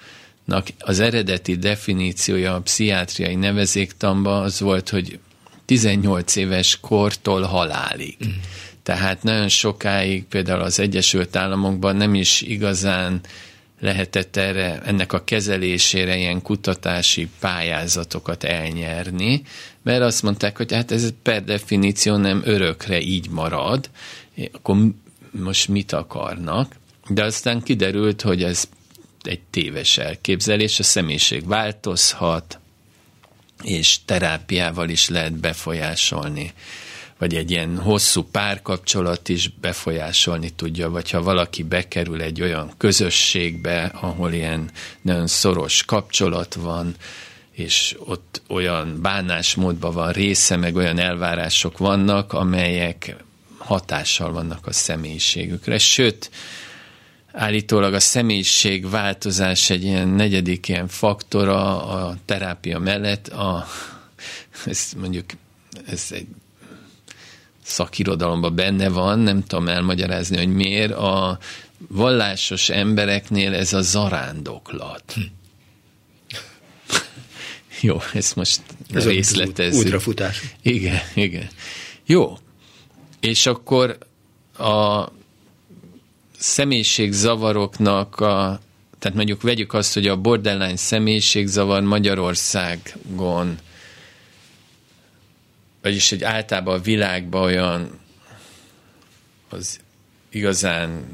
az 0.78 1.00
eredeti 1.00 1.56
definíciója 1.56 2.54
a 2.54 2.60
pszichiátriai 2.60 3.34
nevezéktamba 3.34 4.40
az 4.40 4.60
volt, 4.60 4.88
hogy 4.88 5.18
18 5.64 6.36
éves 6.36 6.78
kortól 6.80 7.42
halálig. 7.42 8.16
Mm. 8.26 8.30
Tehát 8.82 9.22
nagyon 9.22 9.48
sokáig 9.48 10.24
például 10.24 10.60
az 10.60 10.80
Egyesült 10.80 11.36
Államokban 11.36 11.96
nem 11.96 12.14
is 12.14 12.40
igazán 12.40 13.20
lehetett 13.86 14.36
erre, 14.36 14.80
ennek 14.84 15.12
a 15.12 15.24
kezelésére 15.24 16.16
ilyen 16.16 16.42
kutatási 16.42 17.28
pályázatokat 17.40 18.44
elnyerni, 18.44 19.42
mert 19.82 20.02
azt 20.02 20.22
mondták, 20.22 20.56
hogy 20.56 20.72
hát 20.72 20.90
ez 20.90 21.12
per 21.22 21.44
definíció 21.44 22.16
nem 22.16 22.42
örökre 22.44 23.00
így 23.00 23.30
marad, 23.30 23.90
akkor 24.52 24.76
most 25.30 25.68
mit 25.68 25.92
akarnak? 25.92 26.76
De 27.08 27.24
aztán 27.24 27.62
kiderült, 27.62 28.22
hogy 28.22 28.42
ez 28.42 28.68
egy 29.22 29.40
téves 29.50 29.98
elképzelés, 29.98 30.78
a 30.78 30.82
személyiség 30.82 31.46
változhat, 31.46 32.58
és 33.62 33.98
terápiával 34.04 34.88
is 34.88 35.08
lehet 35.08 35.32
befolyásolni 35.32 36.52
vagy 37.18 37.34
egy 37.34 37.50
ilyen 37.50 37.78
hosszú 37.78 38.22
párkapcsolat 38.22 39.28
is 39.28 39.48
befolyásolni 39.48 40.50
tudja, 40.50 40.90
vagy 40.90 41.10
ha 41.10 41.22
valaki 41.22 41.62
bekerül 41.62 42.22
egy 42.22 42.42
olyan 42.42 42.72
közösségbe, 42.76 43.84
ahol 43.84 44.32
ilyen 44.32 44.70
nagyon 45.02 45.26
szoros 45.26 45.84
kapcsolat 45.84 46.54
van, 46.54 46.94
és 47.52 47.96
ott 47.98 48.42
olyan 48.48 49.00
bánásmódban 49.02 49.92
van 49.92 50.12
része, 50.12 50.56
meg 50.56 50.76
olyan 50.76 50.98
elvárások 50.98 51.78
vannak, 51.78 52.32
amelyek 52.32 53.16
hatással 53.58 54.32
vannak 54.32 54.66
a 54.66 54.72
személyiségükre. 54.72 55.78
Sőt, 55.78 56.30
állítólag 57.32 57.94
a 57.94 58.00
személyiség 58.00 58.90
változás 58.90 59.70
egy 59.70 59.84
ilyen 59.84 60.08
negyedik 60.08 60.68
ilyen 60.68 60.88
faktora 60.88 61.86
a 61.86 62.16
terápia 62.24 62.78
mellett, 62.78 63.28
a, 63.28 63.66
ez 64.66 64.92
mondjuk 64.96 65.24
ez 65.86 66.06
egy 66.10 66.26
szakirodalomban 67.66 68.54
benne 68.54 68.88
van, 68.88 69.18
nem 69.18 69.42
tudom 69.44 69.68
elmagyarázni, 69.68 70.36
hogy 70.36 70.54
miért, 70.54 70.92
a 70.92 71.38
vallásos 71.88 72.68
embereknél 72.68 73.54
ez 73.54 73.72
a 73.72 73.80
zarándoklat. 73.80 75.12
Hm. 75.14 75.20
Jó, 77.80 78.00
ezt 78.14 78.36
most 78.36 78.60
ez 78.92 79.06
részletezzük. 79.06 79.84
Útrafutás. 79.86 80.42
Igen, 80.62 81.00
igen. 81.14 81.48
Jó, 82.04 82.38
és 83.20 83.46
akkor 83.46 83.98
a 84.58 85.04
személyiségzavaroknak 86.38 88.20
a, 88.20 88.60
tehát 88.98 89.16
mondjuk 89.16 89.42
vegyük 89.42 89.72
azt, 89.72 89.94
hogy 89.94 90.06
a 90.06 90.16
borderline 90.16 90.76
személyiségzavar 90.76 91.82
Magyarországon, 91.82 93.58
vagyis 95.86 96.12
egy 96.12 96.24
általában 96.24 96.78
a 96.78 96.82
világban 96.82 97.42
olyan 97.42 97.98
az 99.48 99.78
igazán 100.30 101.04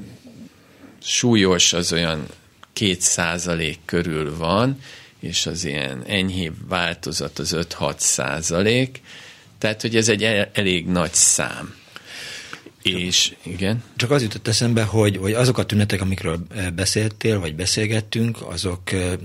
súlyos, 1.03 1.73
az 1.73 1.93
olyan 1.93 2.27
két 2.73 3.01
százalék 3.01 3.79
körül 3.85 4.37
van, 4.37 4.79
és 5.21 5.47
az 5.47 5.65
ilyen 5.65 6.03
enyhébb 6.07 6.69
változat 6.69 7.39
az 7.39 7.57
5-6 7.57 7.97
százalék, 7.97 9.01
tehát 9.59 9.81
hogy 9.81 9.97
ez 9.97 10.09
egy 10.09 10.23
elég 10.53 10.87
nagy 10.87 11.15
szám. 11.15 11.75
És 12.83 13.35
igen. 13.43 13.83
Csak 13.97 14.11
az 14.11 14.23
jutott 14.23 14.49
eszembe, 14.49 14.83
hogy, 14.83 15.17
hogy 15.17 15.33
azok 15.33 15.59
a 15.59 15.67
tünetek, 15.67 16.01
amikről 16.01 16.47
beszéltél, 16.75 17.41
vagy 17.41 17.55
beszélgettünk, 17.55 18.39
azok 18.43 18.83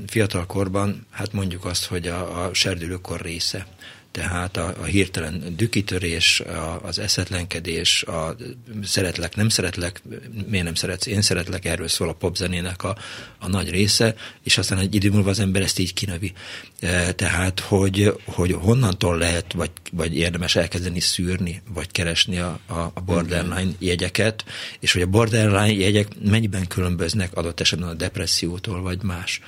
fiatalkorban, 0.08 1.06
hát 1.12 1.34
mondjuk 1.34 1.66
azt, 1.66 1.86
hogy 1.86 2.08
a, 2.08 2.46
a 2.46 2.54
serdülőkor 2.54 3.22
része 3.22 3.68
tehát 4.18 4.58
a, 4.58 4.76
a 4.82 4.84
hirtelen 4.84 5.44
dükitörés, 5.56 6.40
a, 6.40 6.80
az 6.84 7.00
eszetlenkedés, 7.00 8.04
a 8.04 8.36
szeretlek, 8.84 9.36
nem 9.36 9.50
szeretlek, 9.50 10.02
miért 10.48 10.66
nem 10.66 10.76
szeretsz, 10.76 11.06
én 11.06 11.22
szeretlek, 11.22 11.66
erről 11.66 11.88
szól 11.88 12.10
a 12.10 12.14
popzenének 12.14 12.84
a, 12.84 12.98
a 13.40 13.48
nagy 13.48 13.70
része, 13.70 14.16
és 14.44 14.58
aztán 14.58 14.78
egy 14.78 14.96
idő 14.96 15.10
múlva 15.10 15.30
az 15.30 15.40
ember 15.40 15.62
ezt 15.62 15.80
így 15.80 15.94
kinövi. 15.94 16.34
E, 16.80 17.12
tehát, 17.12 17.60
hogy, 17.60 18.14
hogy 18.26 18.52
honnantól 18.52 19.18
lehet, 19.18 19.54
vagy, 19.54 19.72
vagy 19.92 20.18
érdemes 20.18 20.56
elkezdeni 20.56 21.00
szűrni, 21.00 21.62
vagy 21.74 21.92
keresni 21.92 22.38
a, 22.40 22.60
a, 22.66 23.02
borderline 23.02 23.72
jegyeket, 23.80 24.46
és 24.80 24.94
hogy 24.94 25.02
a 25.02 25.08
borderline 25.08 25.72
jegyek 25.72 26.08
mennyiben 26.24 26.68
különböznek 26.68 27.36
adott 27.36 27.60
esetben 27.60 27.90
a 27.90 27.94
depressziótól, 27.94 28.82
vagy 28.82 29.04
más 29.04 29.42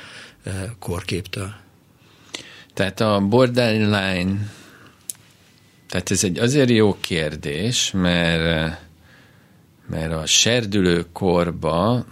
e, 0.43 0.73
korképtől. 0.79 1.67
Tehát 2.79 2.99
a 2.99 3.19
borderline 3.19 4.51
tehát 5.89 6.11
ez 6.11 6.23
egy 6.23 6.39
azért 6.39 6.69
jó 6.69 6.97
kérdés, 6.99 7.91
mert, 7.91 8.77
mert 9.89 10.13
a 10.13 10.25
serdülő 10.25 11.05
korba, 11.13 12.05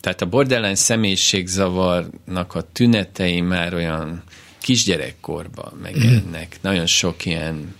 tehát 0.00 0.20
a 0.20 0.26
borderline 0.26 0.74
személyiségzavarnak 0.74 2.54
a 2.54 2.72
tünetei 2.72 3.40
már 3.40 3.74
olyan 3.74 4.22
kisgyerekkorban 4.60 5.72
megjelennek. 5.82 6.56
Nagyon 6.60 6.86
sok 6.86 7.24
ilyen 7.24 7.74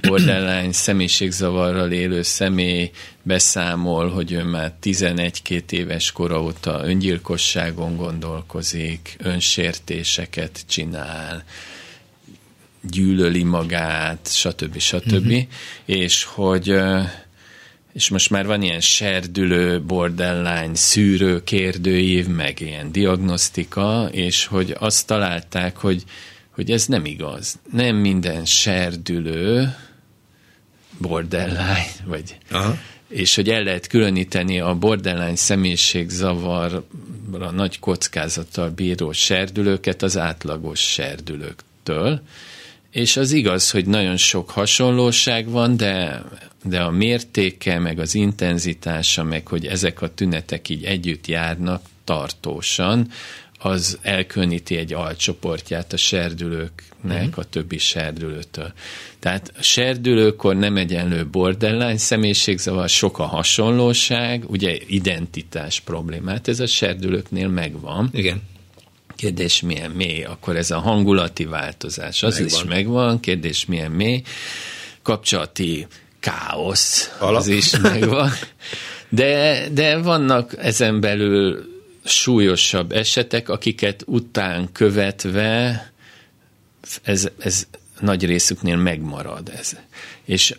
borderline 0.00 0.72
személyiségzavarral 0.72 1.92
élő 1.92 2.22
személy 2.22 2.90
beszámol, 3.22 4.08
hogy 4.08 4.32
ő 4.32 4.42
már 4.42 4.72
11-2 4.82 5.70
éves 5.70 6.12
kora 6.12 6.42
óta 6.42 6.80
öngyilkosságon 6.84 7.96
gondolkozik, 7.96 9.16
önsértéseket 9.18 10.64
csinál, 10.68 11.44
gyűlöli 12.90 13.42
magát, 13.42 14.28
stb. 14.32 14.78
stb. 14.78 15.12
Uh-huh. 15.12 15.42
És 15.84 16.24
hogy 16.24 16.74
és 17.92 18.08
most 18.08 18.30
már 18.30 18.46
van 18.46 18.62
ilyen 18.62 18.80
serdülő, 18.80 19.82
borderline, 19.82 20.74
szűrő 20.74 21.42
kérdőív, 21.42 22.26
meg 22.26 22.60
ilyen 22.60 22.92
diagnosztika, 22.92 24.08
és 24.12 24.46
hogy 24.46 24.76
azt 24.78 25.06
találták, 25.06 25.76
hogy, 25.76 26.02
hogy 26.54 26.70
ez 26.70 26.86
nem 26.86 27.04
igaz. 27.04 27.58
Nem 27.72 27.96
minden 27.96 28.44
serdülő 28.44 29.74
borderline, 30.98 31.86
vagy 32.04 32.38
Aha. 32.50 32.78
és 33.08 33.34
hogy 33.34 33.48
el 33.48 33.62
lehet 33.62 33.86
különíteni 33.86 34.60
a 34.60 34.74
borderline 34.74 35.36
személyiségzavarra 35.36 36.84
nagy 37.54 37.78
kockázattal 37.78 38.70
bíró 38.70 39.12
serdülőket 39.12 40.02
az 40.02 40.18
átlagos 40.18 40.80
serdülőktől, 40.80 42.22
és 42.90 43.16
az 43.16 43.32
igaz, 43.32 43.70
hogy 43.70 43.86
nagyon 43.86 44.16
sok 44.16 44.50
hasonlóság 44.50 45.48
van, 45.48 45.76
de, 45.76 46.22
de 46.64 46.80
a 46.80 46.90
mértéke, 46.90 47.78
meg 47.78 47.98
az 47.98 48.14
intenzitása, 48.14 49.22
meg 49.22 49.46
hogy 49.46 49.66
ezek 49.66 50.02
a 50.02 50.14
tünetek 50.14 50.68
így 50.68 50.84
együtt 50.84 51.26
járnak 51.26 51.82
tartósan, 52.04 53.08
az 53.62 53.98
elkülöníti 54.02 54.76
egy 54.76 54.92
alcsoportját 54.92 55.92
a 55.92 55.96
serdülőknek 55.96 57.26
uh-huh. 57.26 57.32
a 57.34 57.44
többi 57.44 57.78
serdülőtől. 57.78 58.72
Tehát 59.18 59.52
a 59.58 59.62
serdülőkor 59.62 60.56
nem 60.56 60.76
egyenlő 60.76 61.26
borderline 61.26 61.98
személyiségzavar, 61.98 62.88
sok 62.88 63.18
a 63.18 63.24
hasonlóság, 63.24 64.50
ugye 64.50 64.76
identitás 64.86 65.80
problémát, 65.80 66.48
ez 66.48 66.60
a 66.60 66.66
serdülőknél 66.66 67.48
megvan. 67.48 68.08
Igen. 68.12 68.42
Kérdés 69.16 69.60
milyen 69.60 69.90
mély, 69.90 70.22
akkor 70.24 70.56
ez 70.56 70.70
a 70.70 70.78
hangulati 70.78 71.44
változás, 71.44 72.22
az 72.22 72.38
megvan. 72.38 72.60
is 72.60 72.64
megvan, 72.68 73.20
kérdés 73.20 73.64
milyen 73.64 73.90
mély, 73.90 74.22
kapcsolati 75.02 75.86
káosz, 76.20 77.16
Alap. 77.18 77.40
az 77.40 77.48
is 77.48 77.78
megvan. 77.78 78.30
De, 79.08 79.68
de 79.72 79.98
vannak 79.98 80.56
ezen 80.58 81.00
belül 81.00 81.71
súlyosabb 82.04 82.92
esetek, 82.92 83.48
akiket 83.48 84.02
után 84.06 84.72
követve 84.72 85.92
ez, 87.02 87.28
ez 87.38 87.66
nagy 88.00 88.24
részüknél 88.24 88.76
megmarad 88.76 89.52
ez. 89.56 89.76
És 90.24 90.54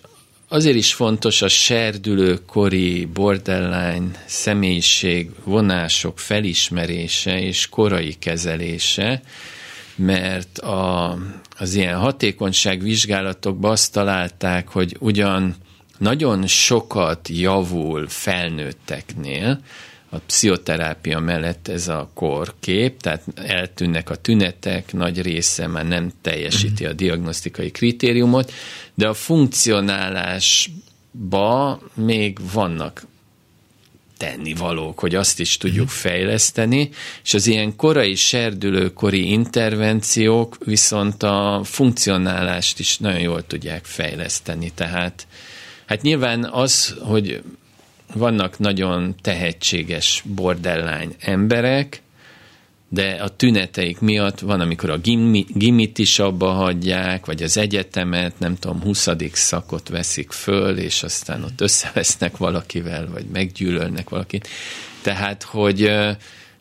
Azért 0.54 0.76
is 0.76 0.94
fontos 0.94 1.42
a 1.42 1.48
serdülőkori 1.48 3.06
borderline 3.06 4.24
személyiség 4.26 5.30
vonások 5.44 6.20
felismerése 6.20 7.40
és 7.40 7.70
korai 7.70 8.14
kezelése, 8.20 9.22
mert 9.96 10.58
a, 10.60 11.18
az 11.58 11.74
ilyen 11.74 11.98
hatékonyságvizsgálatokban 11.98 13.72
azt 13.72 13.92
találták, 13.92 14.68
hogy 14.68 14.96
ugyan 15.00 15.56
nagyon 15.98 16.48
sokat 16.48 17.28
javul 17.28 18.08
felnőtteknél, 18.08 19.60
a 20.14 20.20
pszichoterápia 20.26 21.20
mellett 21.20 21.68
ez 21.68 21.88
a 21.88 22.10
korkép, 22.14 23.02
tehát 23.02 23.24
eltűnnek 23.36 24.10
a 24.10 24.16
tünetek, 24.16 24.94
nagy 24.94 25.22
része 25.22 25.68
már 25.68 25.88
nem 25.88 26.12
teljesíti 26.22 26.86
a 26.86 26.94
diagnosztikai 26.94 27.72
kritériumot, 27.72 28.52
de 28.94 29.08
a 29.08 29.14
funkcionálásba 29.14 31.80
még 31.94 32.38
vannak 32.54 33.06
tennivalók, 34.18 35.00
hogy 35.00 35.16
azt 35.16 35.40
is 35.40 35.58
tudjuk 35.58 35.86
mhm. 35.86 35.96
fejleszteni, 35.96 36.90
és 37.24 37.34
az 37.34 37.48
ilyen 37.48 37.76
korai 37.76 38.16
serdülőkori 38.16 39.32
intervenciók 39.32 40.58
viszont 40.66 41.24
a 41.24 41.62
funkcionálást 41.64 42.80
is 42.80 42.98
nagyon 42.98 43.20
jól 43.20 43.48
tudják 43.48 43.86
fejleszteni. 43.86 44.72
Tehát 44.76 45.28
hát 45.86 46.02
nyilván 46.02 46.44
az, 46.44 46.96
hogy 47.00 47.42
vannak 48.14 48.60
nagyon 48.60 49.16
tehetséges 49.22 50.24
borderline 50.36 51.12
emberek, 51.20 52.02
de 52.94 53.10
a 53.12 53.28
tüneteik 53.28 54.00
miatt 54.00 54.40
van, 54.40 54.60
amikor 54.60 54.90
a 54.90 54.98
gimit 55.54 55.98
is 55.98 56.20
abba 56.20 56.52
hagyják, 56.52 57.26
vagy 57.26 57.44
az 57.44 57.58
egyetemet, 57.58 58.40
nem 58.40 58.56
tudom, 58.56 58.82
20. 58.82 59.08
szakot 59.32 59.90
veszik 59.90 60.32
föl, 60.32 60.78
és 60.78 61.04
aztán 61.04 61.44
ott 61.44 61.62
összevesznek 61.62 62.38
valakivel, 62.38 63.10
vagy 63.12 63.26
meggyűlölnek 63.32 64.10
valakit. 64.10 64.48
Tehát, 65.02 65.44
hogy, 65.44 65.92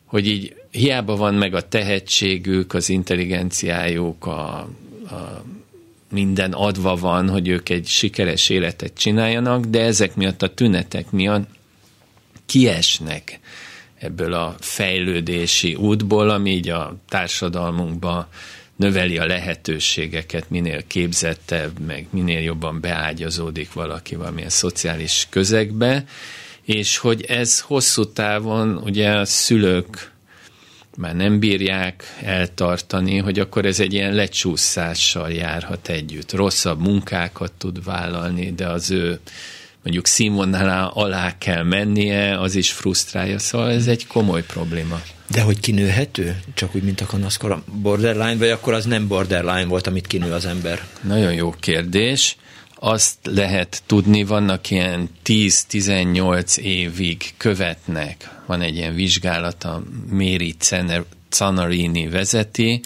hogy 0.05 0.27
így 0.27 0.55
hiába 0.71 1.15
van 1.15 1.33
meg 1.33 1.53
a 1.53 1.67
tehetségük, 1.67 2.73
az 2.73 2.89
intelligenciájuk, 2.89 4.25
a, 4.25 4.57
a 5.09 5.43
minden 6.13 6.51
adva 6.51 6.95
van, 6.95 7.29
hogy 7.29 7.47
ők 7.47 7.69
egy 7.69 7.87
sikeres 7.87 8.49
életet 8.49 8.93
csináljanak, 8.97 9.65
de 9.65 9.81
ezek 9.81 10.15
miatt 10.15 10.41
a 10.41 10.53
tünetek 10.53 11.11
miatt 11.11 11.47
kiesnek 12.45 13.39
ebből 13.99 14.33
a 14.33 14.55
fejlődési 14.59 15.75
útból, 15.75 16.29
ami 16.29 16.51
így 16.51 16.69
a 16.69 16.95
társadalmunkban 17.09 18.27
növeli 18.75 19.17
a 19.17 19.25
lehetőségeket, 19.25 20.49
minél 20.49 20.87
képzettebb, 20.87 21.79
meg 21.79 22.07
minél 22.09 22.41
jobban 22.41 22.79
beágyazódik 22.81 23.73
valaki 23.73 24.15
valamilyen 24.15 24.49
szociális 24.49 25.27
közegbe, 25.29 26.05
és 26.61 26.97
hogy 26.97 27.21
ez 27.21 27.59
hosszú 27.59 28.05
távon 28.05 28.77
ugye 28.77 29.09
a 29.09 29.25
szülők 29.25 30.12
már 30.97 31.15
nem 31.15 31.39
bírják 31.39 32.17
eltartani, 32.21 33.17
hogy 33.17 33.39
akkor 33.39 33.65
ez 33.65 33.79
egy 33.79 33.93
ilyen 33.93 34.13
lecsúszással 34.13 35.31
járhat 35.31 35.89
együtt. 35.89 36.31
Rosszabb 36.31 36.79
munkákat 36.79 37.51
tud 37.51 37.83
vállalni, 37.83 38.51
de 38.51 38.67
az 38.67 38.91
ő 38.91 39.19
mondjuk 39.83 40.07
színvonalá 40.07 40.85
alá 40.85 41.37
kell 41.37 41.63
mennie, 41.63 42.39
az 42.39 42.55
is 42.55 42.71
frusztrálja, 42.71 43.39
szóval 43.39 43.71
ez 43.71 43.87
egy 43.87 44.07
komoly 44.07 44.43
probléma. 44.45 45.01
De 45.27 45.41
hogy 45.41 45.59
kinőhető? 45.59 46.39
Csak 46.53 46.75
úgy, 46.75 46.83
mint 46.83 47.01
a 47.01 47.05
kanaszkor 47.05 47.63
borderline, 47.81 48.35
vagy 48.35 48.49
akkor 48.49 48.73
az 48.73 48.85
nem 48.85 49.07
borderline 49.07 49.65
volt, 49.65 49.87
amit 49.87 50.07
kinő 50.07 50.31
az 50.31 50.45
ember? 50.45 50.87
Nagyon 51.01 51.33
jó 51.33 51.53
kérdés. 51.59 52.37
Azt 52.85 53.17
lehet 53.23 53.83
tudni, 53.85 54.23
vannak 54.23 54.69
ilyen 54.69 55.09
10-18 55.25 56.57
évig 56.57 57.33
követnek, 57.37 58.41
van 58.45 58.61
egy 58.61 58.75
ilyen 58.75 58.95
vizsgálat, 58.95 59.63
a 59.63 59.83
Méri 60.09 60.55
Canarini 61.29 62.07
vezeti, 62.07 62.81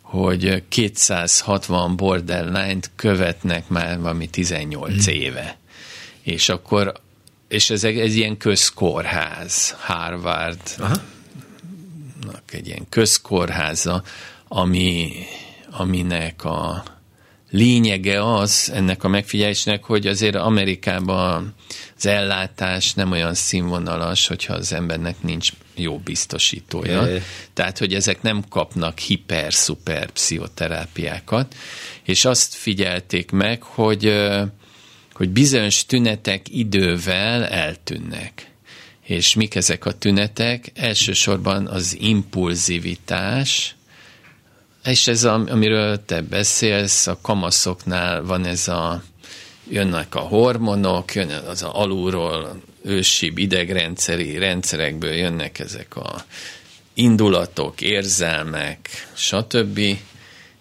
hogy 0.00 0.62
260 0.68 1.96
borderline-t 1.96 2.90
követnek 2.96 3.68
már 3.68 4.00
valami 4.00 4.28
18 4.28 5.04
hmm. 5.04 5.14
éve. 5.14 5.58
És 6.22 6.48
akkor, 6.48 6.92
és 7.48 7.70
ez 7.70 7.84
egy, 7.84 7.98
egy 7.98 8.16
ilyen 8.16 8.36
közkórház, 8.36 9.76
Harvard, 9.78 10.60
egy 12.52 12.66
ilyen 12.66 12.86
közkórháza, 12.88 14.02
ami, 14.48 15.12
aminek 15.70 16.44
a 16.44 16.82
lényege 17.56 18.34
az 18.34 18.70
ennek 18.74 19.04
a 19.04 19.08
megfigyelésnek, 19.08 19.84
hogy 19.84 20.06
azért 20.06 20.34
Amerikában 20.34 21.54
az 21.96 22.06
ellátás 22.06 22.94
nem 22.94 23.10
olyan 23.10 23.34
színvonalas, 23.34 24.26
hogyha 24.26 24.54
az 24.54 24.72
embernek 24.72 25.22
nincs 25.22 25.52
jó 25.74 25.98
biztosítója. 25.98 27.06
Jaj. 27.06 27.22
Tehát, 27.52 27.78
hogy 27.78 27.94
ezek 27.94 28.22
nem 28.22 28.44
kapnak 28.48 28.98
hiper-szuper 28.98 30.10
pszichoterápiákat, 30.10 31.54
és 32.04 32.24
azt 32.24 32.54
figyelték 32.54 33.30
meg, 33.30 33.62
hogy, 33.62 34.12
hogy 35.12 35.28
bizonyos 35.28 35.86
tünetek 35.86 36.46
idővel 36.48 37.46
eltűnnek. 37.46 38.50
És 39.02 39.34
mik 39.34 39.54
ezek 39.54 39.84
a 39.84 39.92
tünetek? 39.92 40.72
Elsősorban 40.74 41.66
az 41.66 41.96
impulzivitás, 42.00 43.76
és 44.86 45.06
ez, 45.06 45.24
a, 45.24 45.44
amiről 45.48 46.04
te 46.04 46.20
beszélsz, 46.20 47.06
a 47.06 47.18
kamaszoknál 47.22 48.22
van 48.22 48.44
ez 48.44 48.68
a, 48.68 49.02
jönnek 49.70 50.14
a 50.14 50.20
hormonok, 50.20 51.14
jön 51.14 51.30
az 51.30 51.62
a 51.62 51.80
alulról 51.80 52.60
ősibb 52.84 53.38
idegrendszeri 53.38 54.38
rendszerekből 54.38 55.12
jönnek 55.12 55.58
ezek 55.58 55.96
a 55.96 56.24
indulatok, 56.94 57.80
érzelmek, 57.80 58.88
stb. 59.14 59.80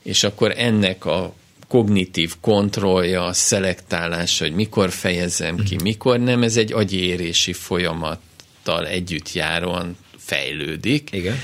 És 0.04 0.24
akkor 0.24 0.54
ennek 0.58 1.06
a 1.06 1.34
kognitív 1.68 2.34
kontrollja, 2.42 3.34
szelektálása, 3.34 4.44
hogy 4.44 4.54
mikor 4.54 4.92
fejezem 4.92 5.58
ki, 5.58 5.76
mikor 5.84 6.20
nem, 6.20 6.44
ez 6.44 6.58
egy 6.58 6.74
agyérési 6.74 7.54
folyamattal 7.54 8.88
együtt 8.88 9.34
járóan 9.34 9.98
fejlődik. 10.18 11.10
Igen. 11.12 11.40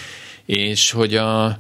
És 0.45 0.91
hogy 0.91 1.15
a, 1.15 1.59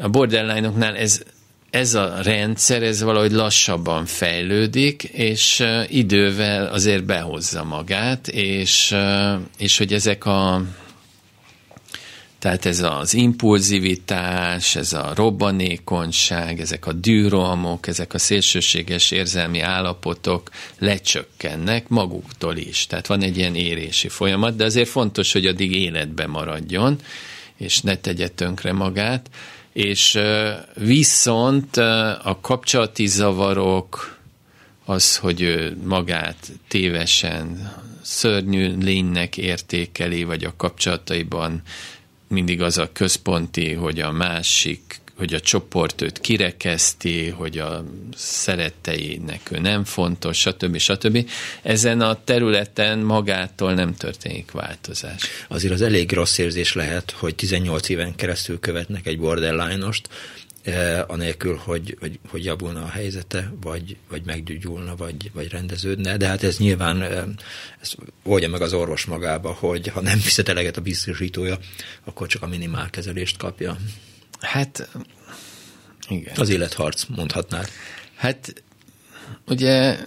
a 0.00 0.08
borderline-oknál 0.08 0.96
ez 0.96 1.22
ez 1.70 1.94
a 1.94 2.22
rendszer, 2.22 2.82
ez 2.82 3.02
valahogy 3.02 3.32
lassabban 3.32 4.06
fejlődik, 4.06 5.02
és 5.02 5.64
idővel 5.88 6.66
azért 6.66 7.04
behozza 7.04 7.64
magát, 7.64 8.28
és, 8.28 8.96
és 9.58 9.78
hogy 9.78 9.92
ezek 9.92 10.26
a 10.26 10.62
tehát 12.38 12.66
ez 12.66 12.80
az 12.82 13.14
impulzivitás, 13.14 14.76
ez 14.76 14.92
a 14.92 15.12
robbanékonyság, 15.14 16.60
ezek 16.60 16.86
a 16.86 16.92
dűrohamok, 16.92 17.86
ezek 17.86 18.14
a 18.14 18.18
szélsőséges 18.18 19.10
érzelmi 19.10 19.60
állapotok 19.60 20.50
lecsökkennek 20.78 21.88
maguktól 21.88 22.56
is. 22.56 22.86
Tehát 22.86 23.06
van 23.06 23.22
egy 23.22 23.36
ilyen 23.36 23.54
érési 23.54 24.08
folyamat, 24.08 24.56
de 24.56 24.64
azért 24.64 24.88
fontos, 24.88 25.32
hogy 25.32 25.46
addig 25.46 25.72
életbe 25.72 26.26
maradjon, 26.26 26.96
és 27.56 27.80
ne 27.80 27.96
tegye 27.96 28.28
tönkre 28.28 28.72
magát 28.72 29.30
és 29.72 30.18
viszont 30.74 31.76
a 32.22 32.38
kapcsolati 32.40 33.06
zavarok, 33.06 34.18
az, 34.84 35.16
hogy 35.16 35.72
magát 35.84 36.52
tévesen 36.68 37.72
szörnyű 38.02 38.76
lénynek 38.78 39.36
értékeli, 39.36 40.24
vagy 40.24 40.44
a 40.44 40.56
kapcsolataiban 40.56 41.62
mindig 42.28 42.62
az 42.62 42.78
a 42.78 42.92
központi, 42.92 43.72
hogy 43.72 44.00
a 44.00 44.12
másik 44.12 45.00
hogy 45.20 45.34
a 45.34 45.40
csoport 45.40 46.00
őt 46.00 46.20
kirekeszti, 46.20 47.28
hogy 47.28 47.58
a 47.58 47.84
szeretteinek 48.14 49.50
ő 49.50 49.58
nem 49.58 49.84
fontos, 49.84 50.38
stb. 50.38 50.76
stb. 50.76 51.30
Ezen 51.62 52.00
a 52.00 52.24
területen 52.24 52.98
magától 52.98 53.74
nem 53.74 53.94
történik 53.94 54.50
változás. 54.50 55.22
Azért 55.48 55.72
az 55.72 55.82
elég 55.82 56.12
rossz 56.12 56.38
érzés 56.38 56.72
lehet, 56.72 57.10
hogy 57.10 57.34
18 57.34 57.88
éven 57.88 58.14
keresztül 58.14 58.60
követnek 58.60 59.06
egy 59.06 59.18
borderline-ost, 59.18 60.08
eh, 60.62 61.02
anélkül, 61.06 61.56
hogy, 61.56 61.96
hogy, 62.00 62.18
hogy 62.28 62.44
javulna 62.44 62.82
a 62.82 62.88
helyzete, 62.88 63.52
vagy, 63.60 63.96
vagy 64.08 64.22
meggyógyulna, 64.24 64.96
vagy, 64.96 65.30
vagy 65.34 65.50
rendeződne, 65.50 66.16
de 66.16 66.26
hát 66.26 66.42
ez 66.42 66.58
nyilván 66.58 67.02
eh, 67.02 67.22
ez 67.80 67.92
oldja 68.22 68.48
meg 68.48 68.62
az 68.62 68.72
orvos 68.72 69.04
magába, 69.04 69.52
hogy 69.52 69.88
ha 69.88 70.00
nem 70.00 70.18
fizet 70.18 70.48
eleget 70.48 70.76
a 70.76 70.80
biztosítója, 70.80 71.58
akkor 72.04 72.26
csak 72.26 72.42
a 72.42 72.46
minimál 72.46 72.90
kezelést 72.90 73.36
kapja. 73.36 73.76
Hát, 74.40 74.88
igen. 76.08 76.34
Az 76.36 76.48
életharc, 76.48 77.04
mondhatnál. 77.08 77.66
Hát, 78.14 78.62
ugye 79.46 79.98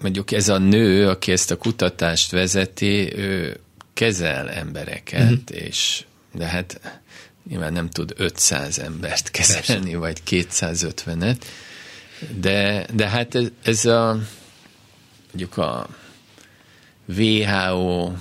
mondjuk 0.00 0.32
ez 0.32 0.48
a 0.48 0.58
nő, 0.58 1.08
aki 1.08 1.32
ezt 1.32 1.50
a 1.50 1.56
kutatást 1.56 2.30
vezeti, 2.30 3.16
ő 3.16 3.60
kezel 3.92 4.50
embereket, 4.50 5.30
uh-huh. 5.30 5.62
és 5.62 6.04
de 6.32 6.46
hát 6.46 6.80
nyilván 7.48 7.72
nem 7.72 7.90
tud 7.90 8.14
500 8.16 8.78
embert 8.78 9.30
kezelni, 9.30 9.90
Persze. 9.90 9.96
vagy 9.96 10.20
250-et, 10.26 11.36
de, 12.40 12.86
de 12.94 13.08
hát 13.08 13.34
ez, 13.34 13.46
ez 13.62 13.84
a 13.84 14.18
mondjuk 15.26 15.56
a 15.56 15.88
WHO 17.16 18.12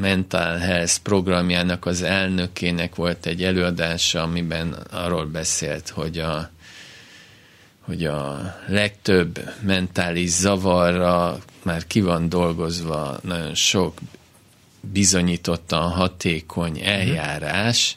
Mental 0.00 0.56
Health 0.56 0.96
programjának 1.02 1.86
az 1.86 2.02
elnökének 2.02 2.94
volt 2.94 3.26
egy 3.26 3.44
előadása, 3.44 4.22
amiben 4.22 4.72
arról 4.90 5.26
beszélt, 5.26 5.88
hogy 5.88 6.18
a, 6.18 6.50
hogy 7.80 8.04
a 8.04 8.54
legtöbb 8.66 9.50
mentális 9.60 10.30
zavarra 10.30 11.38
már 11.62 11.86
ki 11.86 12.00
van 12.00 12.28
dolgozva 12.28 13.18
nagyon 13.22 13.54
sok 13.54 13.98
bizonyítottan 14.80 15.90
hatékony 15.90 16.80
eljárás, 16.80 17.96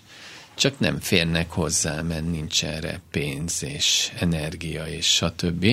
csak 0.56 0.80
nem 0.80 1.00
férnek 1.00 1.52
hozzá, 1.52 2.02
mert 2.02 2.32
nincs 2.32 2.66
erre 2.66 3.02
pénz 3.12 3.64
és 3.64 4.12
energia 4.20 4.88
és 4.88 5.06
stb. 5.06 5.66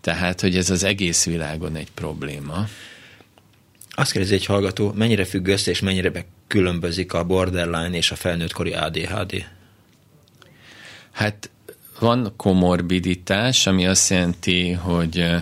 Tehát, 0.00 0.40
hogy 0.40 0.56
ez 0.56 0.70
az 0.70 0.82
egész 0.82 1.24
világon 1.24 1.76
egy 1.76 1.90
probléma. 1.90 2.68
Azt 3.98 4.12
kérdezi 4.12 4.34
egy 4.34 4.46
hallgató, 4.46 4.92
mennyire 4.94 5.24
függ 5.24 5.46
össze 5.46 5.70
és 5.70 5.80
mennyire 5.80 6.24
különbözik 6.46 7.12
a 7.12 7.24
borderline 7.24 7.96
és 7.96 8.10
a 8.10 8.16
felnőttkori 8.16 8.72
ADHD? 8.72 9.46
Hát 11.10 11.50
van 11.98 12.32
komorbiditás, 12.36 13.66
ami 13.66 13.86
azt 13.86 14.10
jelenti, 14.10 14.72
hogy 14.72 15.34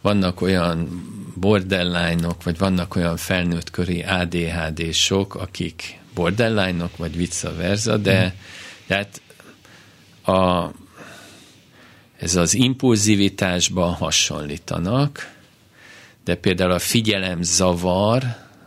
vannak 0.00 0.40
olyan 0.40 1.04
borderline-ok, 1.36 2.42
vagy 2.42 2.58
vannak 2.58 2.96
olyan 2.96 3.16
felnőttkori 3.16 4.02
ADHD-sok, 4.02 5.34
akik 5.34 6.00
borderline-ok, 6.14 6.96
vagy 6.96 7.16
vice 7.16 7.50
versa, 7.50 7.96
de, 7.96 8.24
mm. 8.24 8.28
de 8.86 8.94
hát 8.94 9.20
a, 10.36 10.70
ez 12.18 12.36
az 12.36 12.54
impulzivitásban 12.54 13.92
hasonlítanak, 13.92 15.32
de 16.24 16.34
például 16.34 16.70
a 16.70 16.78
figyelem 16.78 17.42
zavar, 17.42 18.22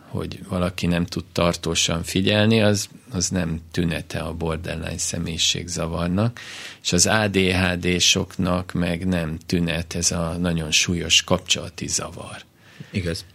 hogy 0.07 0.39
valaki 0.49 0.85
nem 0.85 1.05
tud 1.05 1.23
tartósan 1.31 2.03
figyelni, 2.03 2.61
az, 2.61 2.89
az 3.11 3.29
nem 3.29 3.61
tünete 3.71 4.19
a 4.19 4.33
borderline 4.33 4.97
személyiség 4.97 5.67
zavarnak, 5.67 6.39
és 6.83 6.93
az 6.93 7.05
ADHD-soknak 7.05 8.71
meg 8.73 9.07
nem 9.07 9.37
tünet 9.45 9.95
ez 9.95 10.11
a 10.11 10.37
nagyon 10.39 10.71
súlyos 10.71 11.23
kapcsolati 11.23 11.87
zavar. 11.87 12.37
Igaz. 12.91 13.25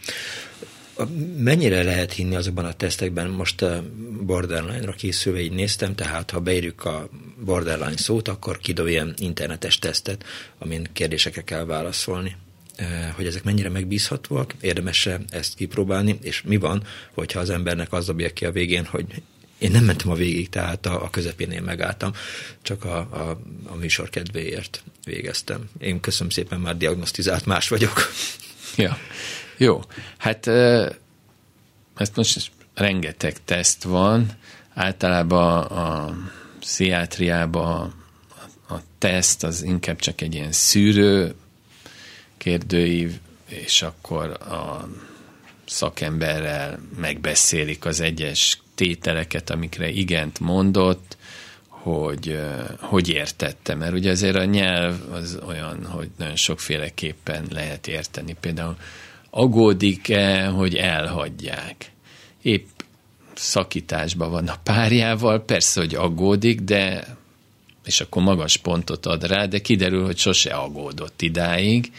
Mennyire 1.37 1.83
lehet 1.83 2.13
hinni 2.13 2.35
azokban 2.35 2.65
a 2.65 2.73
tesztekben, 2.73 3.31
most 3.31 3.63
a 3.63 3.85
borderline-ra 4.21 4.93
készülve 4.93 5.41
így 5.41 5.53
néztem, 5.53 5.95
tehát 5.95 6.31
ha 6.31 6.41
beírjuk 6.41 6.85
a 6.85 7.09
borderline 7.45 7.97
szót, 7.97 8.29
akkor 8.29 8.59
kidob 8.59 8.89
internetes 9.17 9.79
tesztet, 9.79 10.25
amin 10.59 10.89
kérdésekre 10.93 11.43
kell 11.43 11.65
válaszolni. 11.65 12.37
Hogy 13.15 13.27
ezek 13.27 13.45
mennyire 13.45 13.69
megbízhatóak, 13.69 14.55
érdemes 14.61 15.07
-e 15.07 15.21
ezt 15.31 15.55
kipróbálni, 15.55 16.19
és 16.23 16.43
mi 16.43 16.57
van, 16.57 16.85
hogyha 17.15 17.41
az 17.41 17.51
embernek 17.51 17.93
az 17.93 18.07
dobja 18.07 18.33
ki 18.33 18.45
a 18.45 18.53
végén, 18.53 18.85
hogy 18.85 19.07
én 19.59 19.71
nem 19.71 19.85
mentem 19.85 20.11
a 20.11 20.15
végig, 20.15 20.49
tehát 20.49 20.87
a, 20.87 21.05
a 21.05 21.11
közepénél 21.11 21.61
megálltam, 21.61 22.13
csak 22.63 22.85
a, 22.85 22.97
a, 22.99 23.41
a 23.65 23.75
műsor 23.75 24.11
kedvéért 24.11 24.83
végeztem. 25.05 25.71
Én 25.79 26.01
köszönöm 26.01 26.31
szépen, 26.31 26.61
már 26.61 26.77
diagnosztizált 26.77 27.47
más 27.47 27.69
vagyok. 27.69 28.13
Ja, 28.77 28.99
jó. 29.57 29.83
Hát 30.19 30.47
ezt 31.97 32.17
most 32.17 32.51
rengeteg 32.75 33.45
teszt 33.45 33.83
van, 33.83 34.31
általában 34.75 35.63
a 35.63 36.17
pszichiátriában 36.61 37.95
a 38.69 38.75
teszt 38.99 39.45
az 39.45 39.63
inkább 39.63 39.99
csak 39.99 40.21
egy 40.21 40.35
ilyen 40.35 40.53
szűrő 40.53 41.35
kérdőív, 42.43 43.13
és 43.49 43.83
akkor 43.83 44.31
a 44.31 44.89
szakemberrel 45.65 46.81
megbeszélik 47.01 47.85
az 47.85 48.01
egyes 48.01 48.61
tételeket, 48.75 49.51
amikre 49.51 49.89
igent 49.89 50.41
mondott, 50.41 51.17
hogy 51.69 52.41
hogy 52.79 53.09
értette, 53.09 53.75
mert 53.75 53.93
ugye 53.93 54.11
azért 54.11 54.37
a 54.37 54.45
nyelv 54.45 55.13
az 55.13 55.39
olyan, 55.47 55.87
hogy 55.87 56.11
nagyon 56.19 56.37
sokféleképpen 56.37 57.47
lehet 57.51 57.87
érteni. 57.87 58.37
Például 58.41 58.77
agódik-e, 59.31 60.47
hogy 60.47 60.75
elhagyják? 60.75 61.91
Épp 62.43 62.69
szakításban 63.35 64.31
van 64.31 64.49
a 64.49 64.59
párjával, 64.63 65.45
persze, 65.45 65.81
hogy 65.81 65.95
aggódik, 65.95 66.61
de 66.61 67.05
és 67.85 68.01
akkor 68.01 68.23
magas 68.23 68.57
pontot 68.57 69.07
ad 69.07 69.27
rá, 69.27 69.47
de 69.47 69.59
kiderül, 69.59 70.05
hogy 70.05 70.19
sose 70.19 70.55
aggódott 70.55 71.23
idáig, 71.23 71.93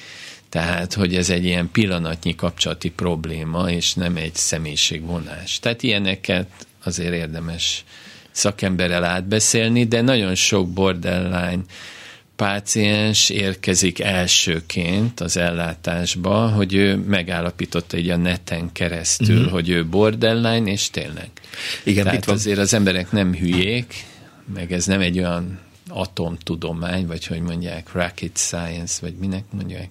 tehát, 0.54 0.94
hogy 0.94 1.16
ez 1.16 1.30
egy 1.30 1.46
ilyen 1.46 1.70
pillanatnyi 1.72 2.36
kapcsolati 2.36 2.90
probléma, 2.90 3.72
és 3.72 3.94
nem 3.94 4.16
egy 4.16 4.36
személyiségvonás. 4.36 5.60
Tehát 5.60 5.84
ilyeneket 5.84 6.48
azért 6.84 7.14
érdemes 7.14 7.84
szakemberrel 8.32 9.04
átbeszélni, 9.04 9.86
de 9.86 10.02
nagyon 10.02 10.36
sok 10.36 10.70
borderline 10.70 11.62
páciens 12.36 13.30
érkezik 13.30 14.00
elsőként 14.00 15.20
az 15.20 15.38
ellátásba, 15.38 16.48
hogy 16.48 16.74
ő 16.74 16.96
megállapította 16.96 17.98
egy 17.98 18.10
a 18.10 18.18
neten 18.18 18.72
keresztül, 18.72 19.38
uh-huh. 19.38 19.52
hogy 19.52 19.70
ő 19.70 19.86
borderline, 19.86 20.72
és 20.72 20.90
tényleg. 20.90 21.30
Igen, 21.84 22.04
Tehát 22.04 22.30
azért 22.30 22.60
az 22.60 22.74
emberek 22.74 23.12
nem 23.12 23.36
hülyék, 23.36 24.06
meg 24.54 24.72
ez 24.72 24.86
nem 24.86 25.02
egy 25.02 25.18
olyan 25.20 25.60
atomtudomány, 25.88 27.08
vagy 27.08 27.26
hogy 27.26 27.42
mondják, 27.42 27.92
rocket 27.92 28.38
science, 28.38 28.98
vagy 29.02 29.14
minek 29.14 29.44
mondják 29.52 29.90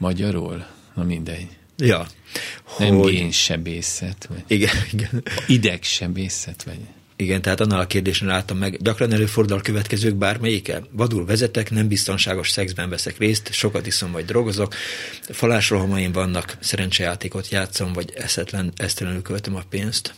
magyarul? 0.00 0.66
Na 0.94 1.02
mindegy. 1.02 1.48
Ja. 1.76 2.06
Nem 2.78 2.94
hogy... 2.94 3.12
génsebészet, 3.12 4.26
vagy 4.28 4.44
igen, 4.46 4.74
igen. 4.92 5.22
idegsebészet, 5.46 6.62
vagy 6.62 6.78
igen, 7.16 7.42
tehát 7.42 7.60
annál 7.60 7.80
a 7.80 7.86
kérdésen 7.86 8.28
álltam 8.28 8.58
meg. 8.58 8.82
Gyakran 8.82 9.12
előfordul 9.12 9.58
a 9.58 9.60
következők 9.60 10.14
bármelyike. 10.14 10.82
Vadul 10.90 11.26
vezetek, 11.26 11.70
nem 11.70 11.88
biztonságos 11.88 12.50
szexben 12.50 12.88
veszek 12.88 13.18
részt, 13.18 13.52
sokat 13.52 13.86
iszom 13.86 14.12
vagy 14.12 14.24
drogozok, 14.24 14.74
falásrohamaim 15.28 16.12
vannak, 16.12 16.56
szerencsejátékot 16.60 17.48
játszom, 17.48 17.92
vagy 17.92 18.12
eszetlen, 18.16 18.72
esztelenül 18.76 19.22
költöm 19.22 19.54
a 19.56 19.62
pénzt. 19.68 20.14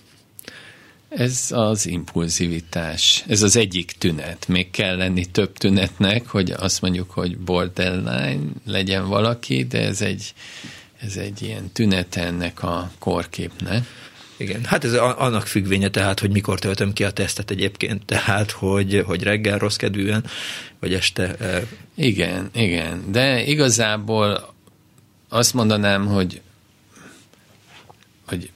Ez 1.16 1.46
az 1.50 1.86
impulzivitás. 1.86 3.24
Ez 3.28 3.42
az 3.42 3.56
egyik 3.56 3.92
tünet. 3.98 4.48
Még 4.48 4.70
kell 4.70 4.96
lenni 4.96 5.26
több 5.26 5.52
tünetnek, 5.52 6.26
hogy 6.26 6.50
azt 6.50 6.80
mondjuk, 6.80 7.10
hogy 7.10 7.38
borderline 7.38 8.38
legyen 8.66 9.08
valaki, 9.08 9.64
de 9.64 9.80
ez 9.86 10.00
egy, 10.02 10.34
ez 11.00 11.16
egy 11.16 11.42
ilyen 11.42 11.70
tünet 11.72 12.16
ennek 12.16 12.62
a 12.62 12.90
korképnek. 12.98 13.84
Igen, 14.36 14.64
hát 14.64 14.84
ez 14.84 14.94
annak 14.94 15.46
függvénye 15.46 15.88
tehát, 15.88 16.20
hogy 16.20 16.30
mikor 16.30 16.58
töltöm 16.58 16.92
ki 16.92 17.04
a 17.04 17.10
tesztet 17.10 17.50
egyébként, 17.50 18.04
tehát, 18.04 18.50
hogy, 18.50 19.02
hogy 19.06 19.22
reggel 19.22 19.58
rossz 19.58 19.76
kedvűen, 19.76 20.24
vagy 20.80 20.94
este. 20.94 21.36
Igen, 21.94 22.50
igen, 22.54 23.04
de 23.10 23.44
igazából 23.44 24.54
azt 25.28 25.54
mondanám, 25.54 26.06
hogy 26.06 26.40
hogy 28.26 28.50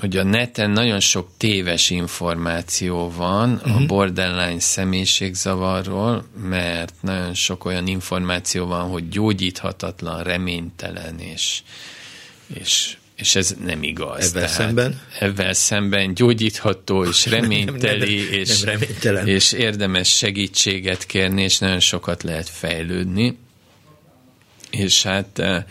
hogy 0.00 0.16
a 0.16 0.22
neten 0.22 0.70
nagyon 0.70 1.00
sok 1.00 1.30
téves 1.36 1.90
információ 1.90 3.10
van 3.10 3.52
uh-huh. 3.52 3.74
a 3.74 3.78
mhm. 3.78 3.86
borderline 3.86 4.60
személyiségzavarról, 4.60 6.24
mert 6.48 6.94
nagyon 7.00 7.34
sok 7.34 7.64
olyan 7.64 7.86
információ 7.86 8.66
van, 8.66 8.88
hogy 8.88 9.08
gyógyíthatatlan, 9.08 10.22
reménytelen, 10.22 11.18
és, 11.18 11.62
és 12.54 12.94
és 13.20 13.34
ez 13.34 13.54
nem 13.64 13.82
igaz. 13.82 14.28
Ebben 14.28 14.32
Tehát 14.32 14.48
szemben? 14.48 15.00
Ebben 15.18 15.54
szemben 15.54 16.14
gyógyítható 16.14 17.04
és 17.04 17.26
reményteli, 17.36 18.16
nem, 18.16 18.24
nem, 18.24 18.30
nem, 18.30 18.40
és, 18.40 18.60
nem 18.60 18.72
reménytelen. 18.72 19.26
és 19.26 19.52
érdemes 19.52 20.16
segítséget 20.16 21.06
kérni, 21.06 21.42
és 21.42 21.58
nagyon 21.58 21.80
sokat 21.80 22.22
lehet 22.22 22.48
fejlődni. 22.48 23.38
És 24.70 25.02
hát 25.02 25.38
eh, 25.38 25.64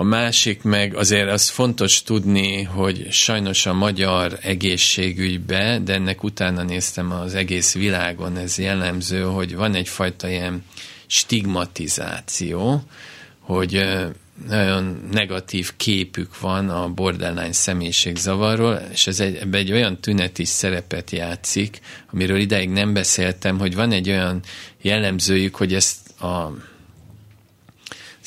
a 0.00 0.02
másik 0.02 0.62
meg 0.62 0.96
azért 0.96 1.30
az 1.30 1.48
fontos 1.48 2.02
tudni, 2.02 2.62
hogy 2.62 3.06
sajnos 3.10 3.66
a 3.66 3.72
magyar 3.72 4.38
egészségügybe, 4.42 5.78
de 5.84 5.92
ennek 5.92 6.22
utána 6.22 6.62
néztem 6.62 7.12
az 7.12 7.34
egész 7.34 7.74
világon, 7.74 8.36
ez 8.36 8.58
jellemző, 8.58 9.22
hogy 9.22 9.54
van 9.54 9.74
egyfajta 9.74 10.28
ilyen 10.28 10.64
stigmatizáció, 11.06 12.82
hogy 13.40 13.84
nagyon 14.48 15.08
negatív 15.10 15.72
képük 15.76 16.40
van 16.40 16.68
a 16.68 16.88
borderline 16.88 17.52
személyiségzavarról, 17.52 18.82
és 18.92 19.06
ez 19.06 19.20
egy, 19.20 19.36
ebbe 19.36 19.58
egy 19.58 19.72
olyan 19.72 20.00
tünet 20.00 20.38
is 20.38 20.48
szerepet 20.48 21.10
játszik, 21.10 21.80
amiről 22.12 22.38
ideig 22.38 22.68
nem 22.68 22.92
beszéltem, 22.92 23.58
hogy 23.58 23.74
van 23.74 23.92
egy 23.92 24.08
olyan 24.08 24.42
jellemzőjük, 24.82 25.54
hogy 25.54 25.74
ezt 25.74 26.20
a 26.20 26.52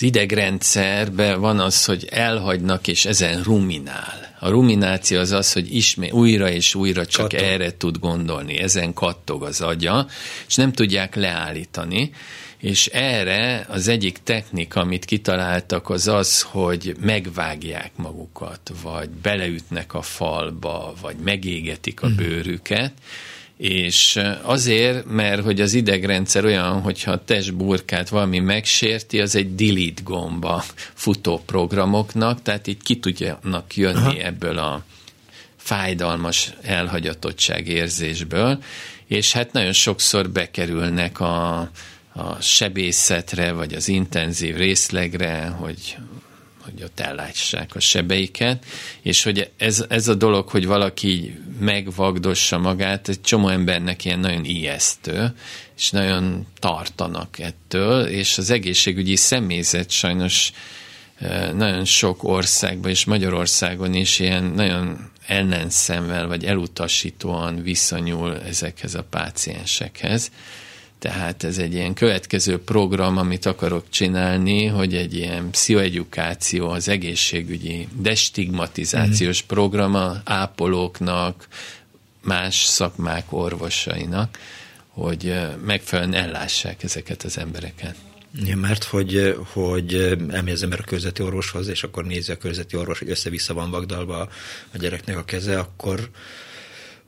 az 0.02 0.08
idegrendszerben 0.08 1.40
van 1.40 1.60
az, 1.60 1.86
hogy 1.86 2.08
elhagynak, 2.12 2.88
és 2.88 3.06
ezen 3.06 3.44
ruminál. 3.44 4.36
A 4.40 4.50
rumináció 4.50 5.20
az 5.20 5.32
az, 5.32 5.54
hogy 5.54 5.76
ismét 5.76 6.12
újra 6.12 6.50
és 6.50 6.76
újra 6.76 7.06
csak 7.06 7.30
kattog. 7.30 7.48
erre 7.48 7.78
tud 7.78 7.98
gondolni, 7.98 8.58
ezen 8.60 8.94
kattog 8.94 9.44
az 9.44 9.62
agya, 9.62 10.08
és 10.48 10.56
nem 10.56 10.72
tudják 10.72 11.16
leállítani 11.16 12.12
és 12.58 12.88
erre 12.88 13.66
az 13.70 13.88
egyik 13.88 14.18
technika, 14.24 14.80
amit 14.80 15.06
kitaláltak, 15.06 15.90
az 15.90 16.08
az, 16.08 16.42
hogy 16.42 16.96
megvágják 17.00 17.92
magukat, 17.96 18.72
vagy 18.84 19.10
beleütnek 19.10 19.94
a 19.94 20.02
falba, 20.02 20.94
vagy 21.02 21.16
megégetik 21.16 22.02
a 22.02 22.08
mhm. 22.08 22.16
bőrüket, 22.16 22.94
és 23.62 24.20
azért, 24.42 25.06
mert 25.06 25.44
hogy 25.44 25.62
az 25.62 25.74
idegrendszer 25.74 26.46
olyan, 26.46 26.82
hogyha 26.82 27.12
a 27.12 27.24
testburkát 27.24 28.10
valami 28.10 28.40
megsérti, 28.40 29.20
az 29.20 29.36
egy 29.36 29.56
delete 29.56 30.02
gomba 30.04 30.64
futó 30.94 31.42
programoknak, 31.46 32.42
tehát 32.42 32.68
így 32.68 32.84
ki 32.84 33.00
tudjanak 33.00 33.76
jönni 33.76 33.98
Aha. 33.98 34.18
ebből 34.18 34.58
a 34.58 34.84
fájdalmas 35.58 36.54
elhagyatottság 36.62 37.68
érzésből, 37.68 38.64
és 39.08 39.32
hát 39.32 39.52
nagyon 39.52 39.74
sokszor 39.74 40.30
bekerülnek 40.30 41.20
a, 41.20 41.60
a 42.14 42.36
sebészetre, 42.40 43.52
vagy 43.52 43.74
az 43.74 43.88
intenzív 43.88 44.56
részlegre, 44.56 45.48
hogy, 45.48 45.98
hogy 46.74 46.84
ott 46.84 47.00
ellátsák 47.00 47.76
a 47.76 47.80
sebeiket, 47.80 48.66
és 49.02 49.24
hogy 49.24 49.52
ez, 49.58 49.86
ez 49.90 50.08
a 50.08 50.16
dolog, 50.16 50.50
hogy 50.50 50.66
valaki 50.66 51.40
megvagdossa 51.60 52.58
magát, 52.58 53.10
egy 53.10 53.22
csomó 53.22 53.48
embernek 53.48 54.06
ilyen 54.06 54.20
nagyon 54.20 54.46
ijesztő, 54.46 55.34
és 55.78 55.92
nagyon 55.92 56.48
tartanak 56.60 57.40
ettől, 57.40 58.06
és 58.06 58.38
az 58.38 58.50
egészségügyi 58.50 59.16
személyzet 59.16 59.90
sajnos 59.90 60.52
nagyon 61.56 61.86
sok 61.86 62.24
országban, 62.24 62.92
és 62.92 63.06
Magyarországon 63.06 63.94
is 63.94 64.20
ilyen 64.20 64.44
nagyon 64.44 65.12
ellenszemvel, 65.28 66.28
vagy 66.28 66.46
elutasítóan 66.46 67.64
viszonyul 67.64 68.42
ezekhez 68.42 68.96
a 68.96 69.04
páciensekhez 69.04 70.32
tehát 71.02 71.44
ez 71.44 71.58
egy 71.58 71.74
ilyen 71.74 71.94
következő 71.94 72.64
program, 72.64 73.18
amit 73.18 73.46
akarok 73.46 73.90
csinálni, 73.90 74.66
hogy 74.66 74.96
egy 74.96 75.16
ilyen 75.16 75.50
pszichoedukáció, 75.50 76.70
az 76.70 76.88
egészségügyi 76.88 77.88
destigmatizációs 77.96 79.44
mm. 79.44 79.48
program 79.48 79.96
a 79.96 80.22
ápolóknak, 80.24 81.48
más 82.24 82.64
szakmák 82.64 83.26
orvosainak, 83.30 84.40
hogy 84.88 85.34
megfelelően 85.66 86.24
ellássák 86.24 86.84
ezeket 86.84 87.24
az 87.24 87.38
embereket. 87.38 87.96
Ja, 88.36 88.58
mert 88.58 88.84
hogy, 88.84 89.38
hogy 89.54 89.94
elmegy 90.30 90.54
az 90.54 90.64
ember 90.64 90.80
a 90.80 90.84
körzeti 90.84 91.24
orvoshoz, 91.24 91.68
és 91.68 91.84
akkor 91.84 92.06
nézi 92.06 92.32
a 92.32 92.38
körzeti 92.38 92.76
orvos, 92.76 93.00
hogy 93.00 93.10
össze-vissza 93.10 93.54
van 93.54 93.72
vagdalva 93.72 94.20
a 94.72 94.78
gyereknek 94.78 95.18
a 95.18 95.26
keze, 95.26 95.60
akkor 95.60 96.10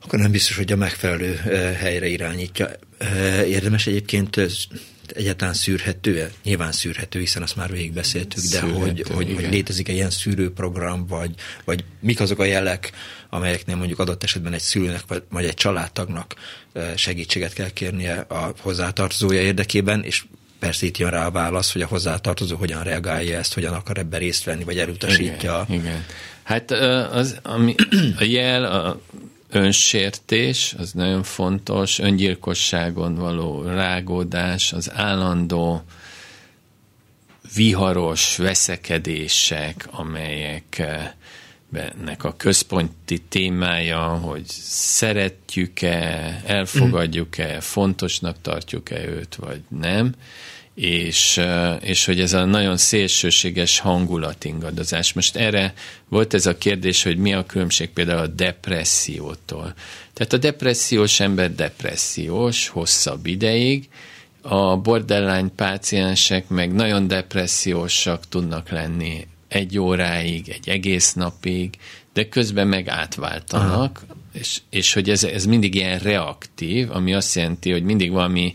akkor 0.04 0.18
nem 0.18 0.30
biztos, 0.30 0.56
hogy 0.56 0.72
a 0.72 0.76
megfelelő 0.76 1.34
helyre 1.78 2.06
irányítja. 2.06 2.70
Érdemes 3.46 3.86
egyébként 3.86 4.40
egyáltalán 5.14 5.54
szűrhető 5.54 6.30
Nyilván 6.44 6.72
szűrhető, 6.72 7.18
hiszen 7.18 7.42
azt 7.42 7.56
már 7.56 7.70
végigbeszéltük, 7.70 8.42
de 8.42 8.58
szűrhető, 8.58 8.78
hogy, 8.78 9.04
hogy, 9.14 9.34
hogy 9.34 9.50
létezik 9.50 9.88
egy 9.88 9.94
ilyen 9.94 10.10
szűrőprogram, 10.10 11.06
vagy, 11.06 11.30
vagy 11.64 11.84
mik 12.00 12.20
azok 12.20 12.38
a 12.38 12.44
jelek, 12.44 12.92
amelyeknél 13.30 13.76
mondjuk 13.76 13.98
adott 13.98 14.22
esetben 14.22 14.52
egy 14.52 14.60
szülőnek, 14.60 15.02
vagy, 15.06 15.22
vagy 15.30 15.44
egy 15.44 15.54
családtagnak 15.54 16.34
segítséget 16.96 17.52
kell 17.52 17.70
kérnie 17.70 18.18
a 18.28 18.54
hozzátartozója 18.60 19.40
érdekében, 19.40 20.02
és 20.02 20.24
persze 20.58 20.86
itt 20.86 20.98
jön 20.98 21.10
rá 21.10 21.26
a 21.26 21.30
válasz, 21.30 21.72
hogy 21.72 21.82
a 21.82 21.86
hozzátartozó 21.86 22.56
hogyan 22.56 22.82
reagálja 22.82 23.38
ezt, 23.38 23.54
hogyan 23.54 23.74
akar 23.74 23.98
ebben 23.98 24.20
részt 24.20 24.44
venni, 24.44 24.64
vagy 24.64 24.78
elutasítja. 24.78 25.64
Igen, 25.68 25.80
igen. 25.80 26.04
Hát 26.42 26.70
az, 27.10 27.38
ami, 27.42 27.74
a 28.18 28.24
jel, 28.24 28.64
a 28.64 29.00
önsértés, 29.54 30.74
az 30.78 30.92
nagyon 30.92 31.22
fontos, 31.22 31.98
öngyilkosságon 31.98 33.14
való 33.14 33.62
rágódás, 33.62 34.72
az 34.72 34.90
állandó 34.92 35.82
viharos 37.54 38.36
veszekedések, 38.36 39.88
amelyek 39.90 40.82
ennek 41.72 42.24
a 42.24 42.36
központi 42.36 43.18
témája, 43.18 44.08
hogy 44.08 44.44
szeretjük-e, 44.46 46.40
elfogadjuk-e, 46.46 47.60
fontosnak 47.60 48.36
tartjuk-e 48.40 49.06
őt, 49.06 49.34
vagy 49.34 49.60
nem, 49.68 50.14
és, 50.74 51.40
és 51.80 52.04
hogy 52.04 52.20
ez 52.20 52.32
a 52.32 52.44
nagyon 52.44 52.76
szélsőséges 52.76 53.78
hangulatingadozás. 53.78 55.12
Most 55.12 55.36
erre 55.36 55.74
volt 56.08 56.34
ez 56.34 56.46
a 56.46 56.58
kérdés, 56.58 57.02
hogy 57.02 57.16
mi 57.16 57.34
a 57.34 57.46
különbség 57.46 57.90
például 57.90 58.18
a 58.18 58.26
depressziótól. 58.26 59.74
Tehát 60.12 60.32
a 60.32 60.38
depressziós 60.38 61.20
ember 61.20 61.54
depressziós 61.54 62.68
hosszabb 62.68 63.26
ideig, 63.26 63.88
a 64.42 64.76
borderline 64.76 65.48
páciensek 65.56 66.48
meg 66.48 66.72
nagyon 66.72 67.06
depressziósak 67.06 68.28
tudnak 68.28 68.68
lenni 68.68 69.26
egy 69.48 69.78
óráig, 69.78 70.48
egy 70.48 70.68
egész 70.68 71.12
napig, 71.12 71.70
de 72.12 72.28
közben 72.28 72.66
meg 72.66 72.88
átváltanak, 72.88 74.04
és, 74.32 74.60
és 74.70 74.92
hogy 74.92 75.10
ez, 75.10 75.24
ez 75.24 75.46
mindig 75.46 75.74
ilyen 75.74 75.98
reaktív, 75.98 76.90
ami 76.90 77.14
azt 77.14 77.34
jelenti, 77.34 77.70
hogy 77.70 77.82
mindig 77.82 78.10
valami 78.10 78.52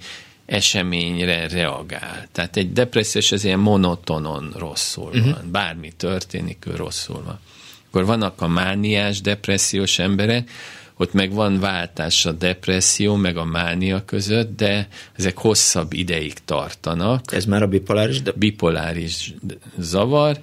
eseményre 0.50 1.48
reagál. 1.48 2.28
Tehát 2.32 2.58
egy 2.58 2.74
depressziós 2.74 3.32
az 3.32 3.44
ilyen 3.44 3.60
monotonon 3.60 4.54
rosszul 4.58 5.08
uh-huh. 5.08 5.32
van. 5.32 5.52
Bármi 5.52 5.92
történik, 5.98 6.66
ő 6.68 6.76
rosszul 6.76 7.24
van. 7.26 7.40
Akkor 7.88 8.06
vannak 8.06 8.42
a 8.42 8.48
mániás, 8.48 9.22
depressziós 9.22 10.00
emberek, 10.00 10.50
ott 10.98 11.14
meg 11.14 11.34
van 11.34 11.60
váltás 11.60 12.26
a 12.26 12.32
depresszió, 12.32 13.16
meg 13.16 13.38
a 13.38 13.46
mánia 13.46 14.06
között, 14.06 14.58
de 14.58 14.88
ezek 15.16 15.38
hosszabb 15.38 15.94
ideig 15.94 16.34
tartanak. 16.46 17.34
Ez 17.34 17.46
már 17.46 17.62
a 17.62 17.68
bipoláris? 17.68 18.22
De... 18.22 18.32
Bipoláris 18.36 19.34
zavar, 19.78 20.40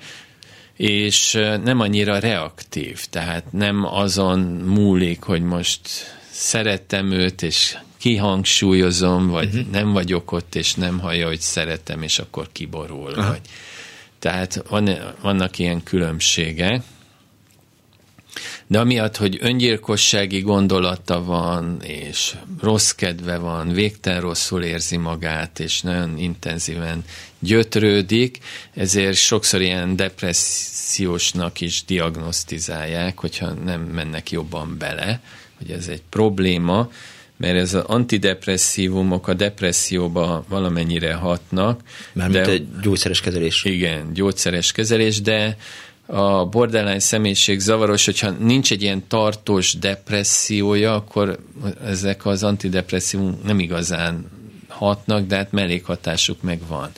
és 0.76 1.32
nem 1.64 1.80
annyira 1.80 2.18
reaktív, 2.18 3.06
tehát 3.10 3.52
nem 3.52 3.84
azon 3.84 4.38
múlik, 4.66 5.22
hogy 5.22 5.42
most 5.42 5.80
szerettem 6.30 7.10
őt, 7.10 7.42
és 7.42 7.76
kihangsúlyozom, 8.06 9.28
vagy 9.28 9.54
uh-huh. 9.54 9.70
nem 9.70 9.92
vagyok 9.92 10.32
ott, 10.32 10.54
és 10.54 10.74
nem 10.74 10.98
hallja, 10.98 11.26
hogy 11.26 11.40
szeretem, 11.40 12.02
és 12.02 12.18
akkor 12.18 12.48
kiborul. 12.52 13.10
Uh-huh. 13.10 13.26
Vagy. 13.26 13.40
Tehát 14.18 14.64
van, 14.68 14.90
vannak 15.20 15.58
ilyen 15.58 15.82
különbségek. 15.82 16.82
De 18.66 18.78
amiatt, 18.78 19.16
hogy 19.16 19.38
öngyilkossági 19.40 20.40
gondolata 20.40 21.24
van, 21.24 21.82
és 21.82 22.34
rossz 22.60 22.90
kedve 22.90 23.36
van, 23.36 23.68
végtelen 23.68 24.20
rosszul 24.20 24.62
érzi 24.62 24.96
magát, 24.96 25.60
és 25.60 25.80
nagyon 25.80 26.18
intenzíven 26.18 27.04
gyötrődik, 27.38 28.38
ezért 28.74 29.16
sokszor 29.16 29.60
ilyen 29.60 29.96
depressziósnak 29.96 31.60
is 31.60 31.84
diagnosztizálják, 31.84 33.20
hogyha 33.20 33.52
nem 33.52 33.80
mennek 33.80 34.30
jobban 34.30 34.78
bele, 34.78 35.20
hogy 35.58 35.70
ez 35.70 35.88
egy 35.88 36.02
probléma, 36.08 36.90
mert 37.36 37.56
ez 37.56 37.74
az 37.74 37.84
antidepresszívumok 37.86 39.28
a 39.28 39.34
depresszióba 39.34 40.44
valamennyire 40.48 41.14
hatnak. 41.14 41.80
Mármint 42.12 42.46
egy 42.46 42.66
gyógyszeres 42.82 43.20
kezelés. 43.20 43.64
Igen, 43.64 44.12
gyógyszeres 44.12 44.72
kezelés, 44.72 45.20
de 45.20 45.56
a 46.06 46.44
borderline 46.44 46.98
személyiség 46.98 47.60
zavaros, 47.60 48.04
hogyha 48.04 48.30
nincs 48.30 48.72
egy 48.72 48.82
ilyen 48.82 49.06
tartós 49.08 49.74
depressziója, 49.74 50.94
akkor 50.94 51.38
ezek 51.84 52.26
az 52.26 52.42
antidepresszívum 52.42 53.40
nem 53.44 53.58
igazán 53.58 54.30
hatnak, 54.68 55.26
de 55.26 55.36
hát 55.36 55.52
mellékhatásuk 55.52 56.42
meg 56.42 56.60
van. 56.68 56.90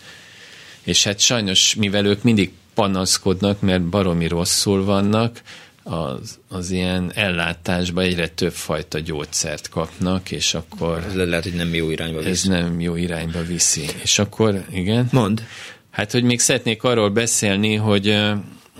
És 0.83 1.05
hát 1.05 1.21
sajnos, 1.21 1.75
mivel 1.75 2.07
ők 2.07 2.23
mindig 2.23 2.53
panaszkodnak, 2.75 3.61
mert 3.61 3.83
baromi 3.83 4.29
rosszul 4.29 4.85
vannak, 4.85 5.43
az, 5.89 6.39
az 6.49 6.71
ilyen 6.71 7.13
ellátásban 7.15 8.05
egyre 8.05 8.29
több 8.29 8.53
fajta 8.53 8.99
gyógyszert 8.99 9.69
kapnak, 9.69 10.31
és 10.31 10.55
akkor... 10.55 11.05
Ez 11.09 11.15
lehet, 11.15 11.43
hogy 11.43 11.55
nem 11.55 11.75
jó 11.75 11.91
irányba 11.91 12.19
viszi. 12.19 12.31
Ez 12.31 12.43
nem 12.43 12.81
jó 12.81 12.97
irányba 12.97 13.43
viszi. 13.43 13.85
És 14.03 14.19
akkor, 14.19 14.65
igen? 14.71 15.09
Mond. 15.13 15.43
Hát, 15.91 16.13
hogy 16.13 16.23
még 16.23 16.41
szeretnék 16.41 16.83
arról 16.83 17.11
beszélni, 17.11 17.75
hogy, 17.75 18.19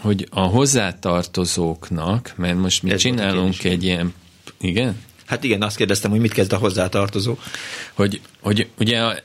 hogy 0.01 0.27
a 0.31 0.41
hozzátartozóknak, 0.41 2.33
mert 2.37 2.57
most 2.59 2.83
mi 2.83 2.91
Ez 2.91 3.01
csinálunk 3.01 3.65
egy 3.65 3.85
ilyen... 3.85 4.15
Igen? 4.61 5.03
Hát 5.27 5.45
igen, 5.45 5.63
azt 5.63 5.77
kérdeztem, 5.77 6.11
hogy 6.11 6.21
mit 6.21 6.33
kezd 6.33 6.53
a 6.53 6.57
hozzátartozó. 6.57 7.37
Hogy, 7.93 8.21
hogy 8.41 8.69
ugye 8.79 9.01
a, 9.01 9.17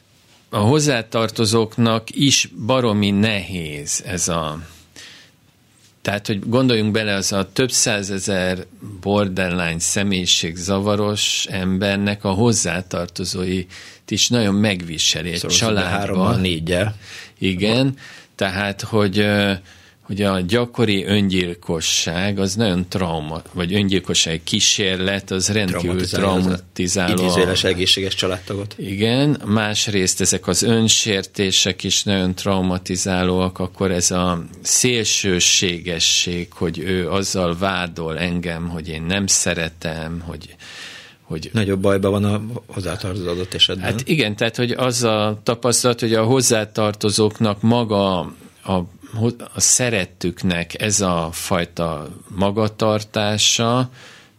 a 0.50 0.58
hozzátartozóknak 0.58 2.08
is 2.12 2.50
baromi 2.66 3.12
nehéz 3.12 4.04
ez 4.06 4.28
a 4.28 4.60
tehát, 6.04 6.28
hogy 6.28 6.50
gondoljunk 6.50 6.92
bele, 6.92 7.14
az 7.14 7.32
a 7.32 7.52
több 7.54 7.72
százezer 7.72 8.66
borderline 9.02 9.80
személyiség 9.80 10.56
zavaros 10.56 11.46
embernek 11.50 12.24
a 12.24 12.30
hozzátartozói 12.30 13.66
is 14.08 14.28
nagyon 14.28 14.56
megviseli 14.56 15.32
egy 15.32 15.38
szóval 15.38 15.58
családban. 15.58 15.92
Három, 15.92 16.42
négyel. 16.42 16.96
Igen, 17.38 17.98
tehát, 18.36 18.82
hogy 18.82 19.26
hogy 20.14 20.22
a 20.22 20.40
gyakori 20.40 21.06
öngyilkosság 21.06 22.40
az 22.40 22.56
nagyon 22.56 22.86
trauma, 22.90 23.42
vagy 23.54 23.74
öngyilkosság 23.74 24.42
kísérlet, 24.44 25.32
az 25.32 25.50
rendkívül 25.50 26.06
traumatizáló. 26.08 27.14
Idézőjeles 27.14 27.64
egészséges 27.64 28.16
családtagot. 28.16 28.76
Igen, 28.78 29.42
másrészt 29.46 30.22
ezek 30.22 30.48
az 30.48 30.64
önsértések 30.64 31.84
is 31.84 32.04
nagyon 32.04 32.36
traumatizálóak, 32.36 33.60
akkor 33.60 33.92
ez 33.92 34.12
a 34.12 34.44
szélsőségesség, 34.62 36.48
hogy 36.52 36.80
ő 36.80 37.10
azzal 37.10 37.58
vádol 37.58 38.20
engem, 38.20 38.68
hogy 38.68 38.88
én 38.88 39.04
nem 39.04 39.28
szeretem, 39.28 40.24
hogy 40.26 40.56
hogy... 41.22 41.50
Nagyobb 41.54 41.80
bajban 41.80 42.12
van 42.12 42.24
a 42.24 42.42
hozzátartozó 42.66 43.30
adott 43.30 43.54
esetben. 43.54 43.86
Hát 43.86 44.02
igen, 44.08 44.36
tehát 44.36 44.56
hogy 44.56 44.72
az 44.72 45.04
a 45.04 45.40
tapasztalat, 45.44 46.00
hogy 46.00 46.14
a 46.14 46.24
hozzátartozóknak 46.24 47.62
maga 47.62 48.20
a 48.64 48.84
a 49.54 49.60
szerettüknek 49.60 50.82
ez 50.82 51.02
a 51.02 51.30
fajta 51.32 52.10
magatartása, 52.28 53.90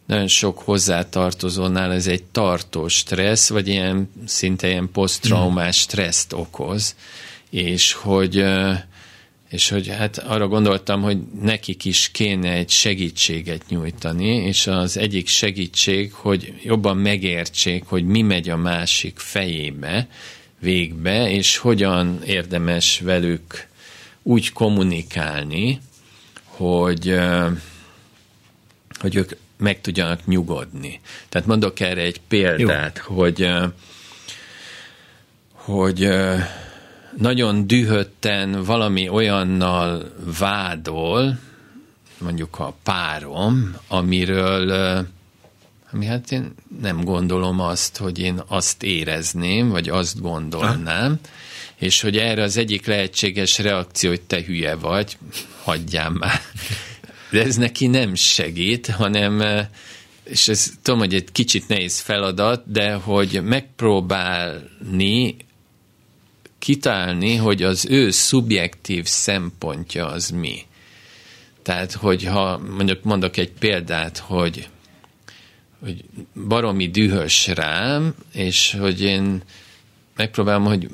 nagyon 0.07 0.29
sok 0.29 0.59
hozzátartozónál 0.59 1.93
ez 1.93 2.07
egy 2.07 2.23
tartós 2.23 2.95
stressz, 2.95 3.49
vagy 3.49 3.69
ilyen 3.69 4.11
szinte 4.27 4.69
ilyen 4.69 4.91
posztraumás 4.93 5.79
stresszt 5.79 6.33
okoz, 6.33 6.97
és 7.51 7.93
hogy, 7.93 8.45
és 9.49 9.69
hogy 9.69 9.89
hát 9.89 10.19
arra 10.19 10.49
gondoltam, 10.49 11.03
hogy 11.03 11.19
nekik 11.41 11.85
is 11.85 12.11
kéne 12.13 12.53
egy 12.53 12.71
segítséget 12.71 13.63
nyújtani, 13.69 14.27
és 14.27 14.67
az 14.67 14.97
egyik 14.97 15.29
segítség, 15.29 16.13
hogy 16.13 16.55
jobban 16.63 16.97
megértsék, 16.97 17.85
hogy 17.87 18.05
mi 18.05 18.23
megy 18.23 18.49
a 18.49 18.57
másik 18.57 19.19
fejébe, 19.19 20.09
végbe, 20.61 21.31
és 21.31 21.57
hogyan 21.57 22.23
érdemes 22.27 23.01
velük 23.01 23.73
úgy 24.25 24.53
kommunikálni, 24.53 25.81
hogy, 26.45 27.19
hogy 29.01 29.17
ők 29.17 29.33
meg 29.57 29.81
tudjanak 29.81 30.27
nyugodni. 30.27 31.01
Tehát 31.29 31.47
mondok 31.47 31.81
erre 31.81 32.01
egy 32.01 32.21
példát, 32.29 33.03
Jó. 33.09 33.15
hogy 33.15 33.51
hogy 35.53 36.09
nagyon 37.17 37.67
dühötten 37.67 38.65
valami 38.65 39.09
olyannal 39.09 40.13
vádol, 40.39 41.39
mondjuk 42.19 42.59
a 42.59 42.75
párom, 42.83 43.77
amiről 43.89 44.73
ami 45.95 46.07
hát 46.07 46.33
én 46.33 46.55
nem 46.81 47.05
gondolom 47.05 47.61
azt, 47.61 47.97
hogy 47.97 48.19
én 48.19 48.43
azt 48.47 48.83
érezném, 48.83 49.69
vagy 49.69 49.89
azt 49.89 50.21
gondolnám, 50.21 51.11
ha 51.11 51.19
és 51.79 52.01
hogy 52.01 52.17
erre 52.17 52.43
az 52.43 52.57
egyik 52.57 52.87
lehetséges 52.87 53.59
reakció, 53.59 54.11
hogy 54.11 54.21
te 54.21 54.43
hülye 54.43 54.75
vagy, 54.75 55.17
hagyjál 55.63 56.11
már. 56.11 56.41
De 57.31 57.43
ez 57.43 57.57
neki 57.57 57.87
nem 57.87 58.15
segít, 58.15 58.87
hanem, 58.87 59.41
eh, 59.41 59.67
és 60.25 60.49
ez 60.49 60.73
tudom, 60.83 60.99
hogy 60.99 61.15
egy 61.15 61.33
kicsit 61.33 61.69
nehéz 61.69 62.01
feladat, 62.01 62.71
de 62.71 62.95
hogy 62.95 63.41
megpróbálni 63.43 65.37
kitálni, 66.59 67.37
hogy 67.37 67.63
az 67.63 67.87
ő 67.89 68.11
szubjektív 68.11 69.05
szempontja 69.05 70.07
az 70.07 70.31
mi. 70.31 70.67
Tehát, 71.63 71.93
hogyha 71.93 72.59
mondjuk 72.59 73.03
mondok 73.03 73.37
egy 73.37 73.51
példát, 73.51 74.19
hogy, 74.19 74.69
hogy 75.81 76.05
baromi 76.49 76.91
dühös 76.91 77.47
rám, 77.47 78.15
és 78.33 78.77
hogy 78.79 79.01
én 79.01 79.43
megpróbálom, 80.17 80.65
hogy 80.65 80.89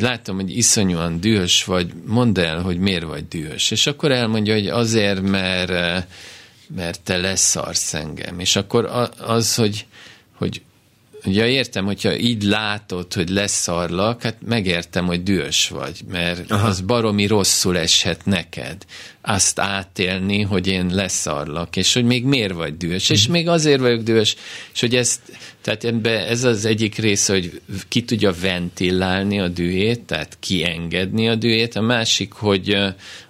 látom, 0.00 0.36
hogy 0.36 0.56
iszonyúan 0.56 1.20
dühös 1.20 1.64
vagy, 1.64 1.92
mondd 2.06 2.38
el, 2.38 2.60
hogy 2.62 2.78
miért 2.78 3.04
vagy 3.04 3.28
dühös. 3.28 3.70
És 3.70 3.86
akkor 3.86 4.12
elmondja, 4.12 4.54
hogy 4.54 4.66
azért, 4.66 5.20
mert, 5.20 6.06
mert 6.74 7.00
te 7.00 7.16
leszarsz 7.16 7.94
engem. 7.94 8.40
És 8.40 8.56
akkor 8.56 9.10
az, 9.18 9.54
hogy, 9.54 9.86
hogy 10.32 10.62
Ja, 11.28 11.46
értem, 11.46 11.84
hogyha 11.84 12.16
így 12.16 12.42
látod, 12.42 13.12
hogy 13.12 13.28
leszarlak, 13.28 14.22
hát 14.22 14.36
megértem, 14.46 15.06
hogy 15.06 15.22
dühös 15.22 15.68
vagy, 15.68 16.00
mert 16.10 16.50
Aha. 16.50 16.66
az 16.66 16.80
baromi 16.80 17.26
rosszul 17.26 17.78
eshet 17.78 18.24
neked. 18.24 18.84
Azt 19.28 19.58
átélni, 19.58 20.42
hogy 20.42 20.66
én 20.66 20.86
leszarlak, 20.90 21.76
és 21.76 21.94
hogy 21.94 22.04
még 22.04 22.24
miért 22.24 22.52
vagy 22.52 22.76
dühös, 22.76 23.10
és 23.10 23.26
még 23.26 23.48
azért 23.48 23.80
vagyok 23.80 24.02
dühös, 24.02 24.36
és 24.74 24.80
hogy 24.80 24.94
ezt, 24.96 25.20
Tehát 25.60 25.84
ebbe 25.84 26.26
ez 26.26 26.44
az 26.44 26.64
egyik 26.64 26.96
része, 26.96 27.32
hogy 27.32 27.60
ki 27.88 28.04
tudja 28.04 28.32
ventilálni 28.40 29.40
a 29.40 29.48
dühét, 29.48 30.00
tehát 30.00 30.36
kiengedni 30.40 31.28
a 31.28 31.34
dühét, 31.34 31.76
a 31.76 31.80
másik, 31.80 32.32
hogy 32.32 32.76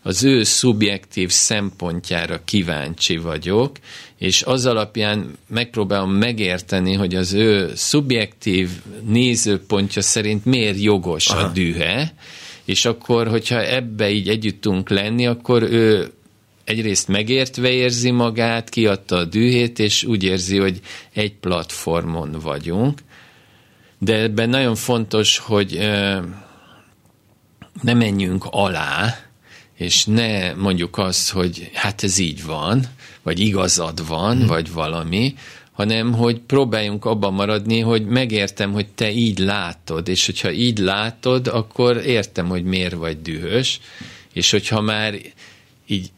az 0.03 0.25
ő 0.25 0.43
szubjektív 0.43 1.31
szempontjára 1.31 2.41
kíváncsi 2.45 3.17
vagyok, 3.17 3.77
és 4.19 4.43
az 4.43 4.67
alapján 4.67 5.39
megpróbálom 5.49 6.13
megérteni, 6.13 6.93
hogy 6.93 7.15
az 7.15 7.33
ő 7.33 7.73
szubjektív 7.75 8.71
nézőpontja 9.07 10.03
szerint 10.03 10.45
miért 10.45 10.81
jogos 10.81 11.29
Aha. 11.29 11.41
a 11.41 11.49
dühe, 11.49 12.15
és 12.67 12.85
akkor, 12.85 13.29
hogyha 13.29 13.62
ebbe 13.62 14.11
így 14.11 14.29
együtt 14.29 14.61
tudunk 14.61 14.89
lenni, 14.89 15.27
akkor 15.27 15.62
ő 15.62 16.12
egyrészt 16.64 17.09
megértve 17.09 17.71
érzi 17.71 18.11
magát, 18.11 18.69
kiadta 18.69 19.17
a 19.17 19.25
dühét, 19.25 19.79
és 19.79 20.05
úgy 20.05 20.25
érzi, 20.25 20.59
hogy 20.59 20.81
egy 21.12 21.35
platformon 21.35 22.37
vagyunk. 22.43 22.99
De 23.99 24.14
ebben 24.19 24.49
nagyon 24.49 24.75
fontos, 24.75 25.39
hogy 25.39 25.79
ne 27.83 27.95
menjünk 27.95 28.45
alá, 28.51 29.19
és 29.77 30.05
ne 30.05 30.55
mondjuk 30.55 30.99
azt, 30.99 31.31
hogy 31.31 31.71
hát 31.73 32.03
ez 32.03 32.19
így 32.19 32.45
van, 32.45 32.85
vagy 33.23 33.41
igazad 33.41 34.07
van, 34.07 34.37
hmm. 34.37 34.47
vagy 34.47 34.73
valami, 34.73 35.35
hanem 35.77 36.12
hogy 36.12 36.41
próbáljunk 36.41 37.05
abban 37.05 37.33
maradni, 37.35 37.81
hogy 37.81 38.07
megértem, 38.07 38.72
hogy 38.72 38.87
te 38.95 39.11
így 39.11 39.39
látod, 39.39 40.09
és 40.09 40.27
hogyha 40.27 40.51
így 40.51 40.79
látod, 40.79 41.47
akkor 41.47 41.97
értem, 41.97 42.49
hogy 42.49 42.64
miért 42.64 42.95
vagy 42.95 43.22
dühös, 43.22 43.81
és 44.33 44.51
hogyha 44.51 44.81
már 44.81 45.14
így 45.87 46.11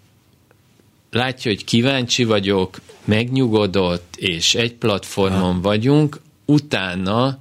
látja, 1.11 1.51
hogy 1.51 1.65
kíváncsi 1.65 2.25
vagyok, 2.25 2.81
megnyugodott, 3.05 4.17
és 4.17 4.55
egy 4.55 4.75
platformon 4.75 5.55
ha. 5.55 5.61
vagyunk, 5.61 6.21
utána 6.45 7.39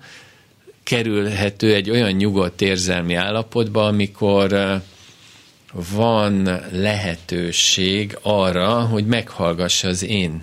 kerülhető 0.84 1.74
egy 1.74 1.90
olyan 1.90 2.12
nyugodt 2.12 2.62
érzelmi 2.62 3.14
állapotba, 3.14 3.86
amikor 3.86 4.82
van 5.96 6.62
lehetőség 6.72 8.18
arra, 8.22 8.80
hogy 8.80 9.06
meghallgassa 9.06 9.88
az 9.88 10.04
én, 10.04 10.42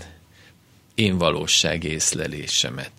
én 0.95 1.19
valóság 1.19 1.85
észlelésemet. 1.85 2.91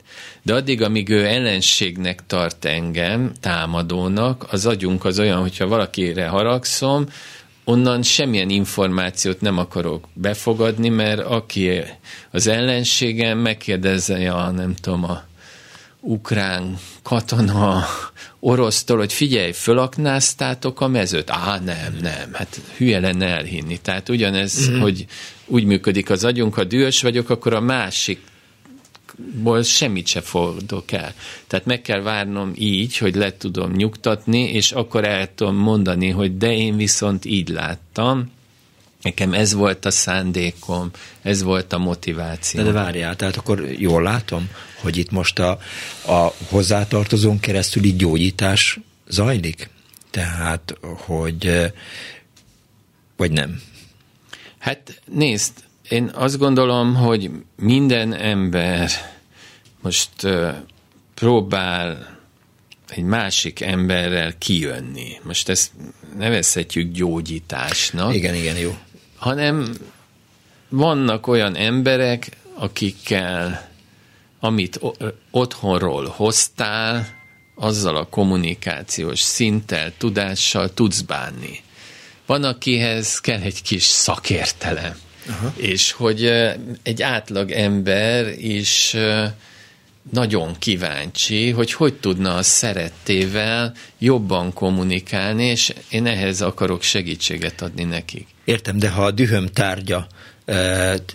De 0.41 0.53
addig, 0.53 0.81
amíg 0.81 1.09
ő 1.09 1.25
ellenségnek 1.25 2.25
tart 2.27 2.65
engem, 2.65 3.31
támadónak, 3.39 4.45
az 4.51 4.65
agyunk 4.65 5.05
az 5.05 5.19
olyan, 5.19 5.41
hogyha 5.41 5.67
valakire 5.67 6.27
haragszom, 6.27 7.05
onnan 7.63 8.01
semmilyen 8.01 8.49
információt 8.49 9.41
nem 9.41 9.57
akarok 9.57 10.07
befogadni, 10.13 10.89
mert 10.89 11.19
aki 11.19 11.81
az 12.31 12.47
ellenségem 12.47 13.37
megkérdezze, 13.37 14.19
ja, 14.19 14.49
nem 14.49 14.75
tudom, 14.75 15.03
a 15.03 15.23
ukrán 16.05 16.77
katona 17.03 17.85
orosztól, 18.39 18.97
hogy 18.97 19.13
figyelj, 19.13 19.51
fölaknáztátok 19.51 20.81
a 20.81 20.87
mezőt? 20.87 21.29
Á, 21.29 21.59
nem, 21.59 21.97
nem, 22.01 22.33
hát 22.33 22.61
hülye 22.77 22.99
lenne 22.99 23.25
elhinni. 23.25 23.77
Tehát 23.77 24.09
ugyanez, 24.09 24.69
mm-hmm. 24.69 24.79
hogy 24.79 25.05
úgy 25.45 25.63
működik 25.63 26.09
az 26.09 26.23
agyunk, 26.23 26.53
ha 26.53 26.63
dühös 26.63 27.01
vagyok, 27.01 27.29
akkor 27.29 27.53
a 27.53 27.59
másik 27.59 28.19
ból 29.43 29.63
semmit 29.63 30.07
se 30.07 30.21
fordok 30.21 30.91
el. 30.91 31.13
Tehát 31.47 31.65
meg 31.65 31.81
kell 31.81 32.01
várnom 32.01 32.51
így, 32.55 32.97
hogy 32.97 33.15
le 33.15 33.37
tudom 33.37 33.71
nyugtatni, 33.71 34.41
és 34.41 34.71
akkor 34.71 35.05
el 35.05 35.35
tudom 35.35 35.55
mondani, 35.55 36.09
hogy 36.09 36.37
de 36.37 36.55
én 36.55 36.75
viszont 36.75 37.25
így 37.25 37.49
láttam, 37.49 38.31
Nekem 39.05 39.33
ez 39.33 39.53
volt 39.53 39.85
a 39.85 39.91
szándékom, 39.91 40.91
ez 41.21 41.43
volt 41.43 41.73
a 41.73 41.77
motiváció. 41.77 42.59
De, 42.59 42.65
de 42.65 42.73
várjál, 42.73 43.15
tehát 43.15 43.35
akkor 43.35 43.71
jól 43.71 44.01
látom, 44.01 44.49
hogy 44.81 44.97
itt 44.97 45.11
most 45.11 45.39
a, 45.39 45.59
a 46.05 46.33
hozzátartozón 46.49 47.39
keresztül 47.39 47.83
így 47.83 47.95
gyógyítás 47.95 48.79
zajlik? 49.07 49.69
Tehát, 50.09 50.77
hogy 50.81 51.71
vagy 53.17 53.31
nem? 53.31 53.61
Hát 54.57 55.01
nézd, 55.11 55.53
én 55.89 56.11
azt 56.13 56.37
gondolom, 56.37 56.95
hogy 56.95 57.31
minden 57.55 58.13
ember 58.13 58.89
most 59.81 60.09
próbál 61.13 62.17
egy 62.87 63.03
másik 63.03 63.61
emberrel 63.61 64.37
kijönni. 64.37 65.19
Most 65.23 65.49
ezt 65.49 65.71
nevezhetjük 66.17 66.91
gyógyításnak. 66.91 68.15
Igen, 68.15 68.35
igen, 68.35 68.57
jó. 68.57 68.77
Hanem 69.25 69.73
vannak 70.69 71.27
olyan 71.27 71.55
emberek, 71.55 72.29
akikkel, 72.53 73.69
amit 74.39 74.79
otthonról 75.31 76.05
hoztál, 76.05 77.07
azzal 77.55 77.95
a 77.95 78.05
kommunikációs 78.05 79.19
szinttel, 79.19 79.93
tudással 79.97 80.73
tudsz 80.73 81.01
bánni. 81.01 81.63
Van, 82.25 82.43
akihez 82.43 83.19
kell 83.19 83.41
egy 83.41 83.61
kis 83.61 83.83
szakértelem. 83.83 84.95
Aha. 85.29 85.53
És 85.55 85.91
hogy 85.91 86.25
egy 86.83 87.01
átlag 87.01 87.51
ember 87.51 88.27
is 88.37 88.95
nagyon 90.11 90.55
kíváncsi, 90.59 91.49
hogy 91.49 91.73
hogy 91.73 91.93
tudna 91.93 92.35
a 92.35 92.43
szerettével 92.43 93.73
jobban 93.99 94.53
kommunikálni, 94.53 95.45
és 95.45 95.73
én 95.89 96.05
ehhez 96.05 96.41
akarok 96.41 96.81
segítséget 96.81 97.61
adni 97.61 97.83
nekik. 97.83 98.27
Értem, 98.43 98.79
de 98.79 98.89
ha 98.89 99.03
a 99.03 99.11
dühöm 99.11 99.47
tárgya 99.47 100.07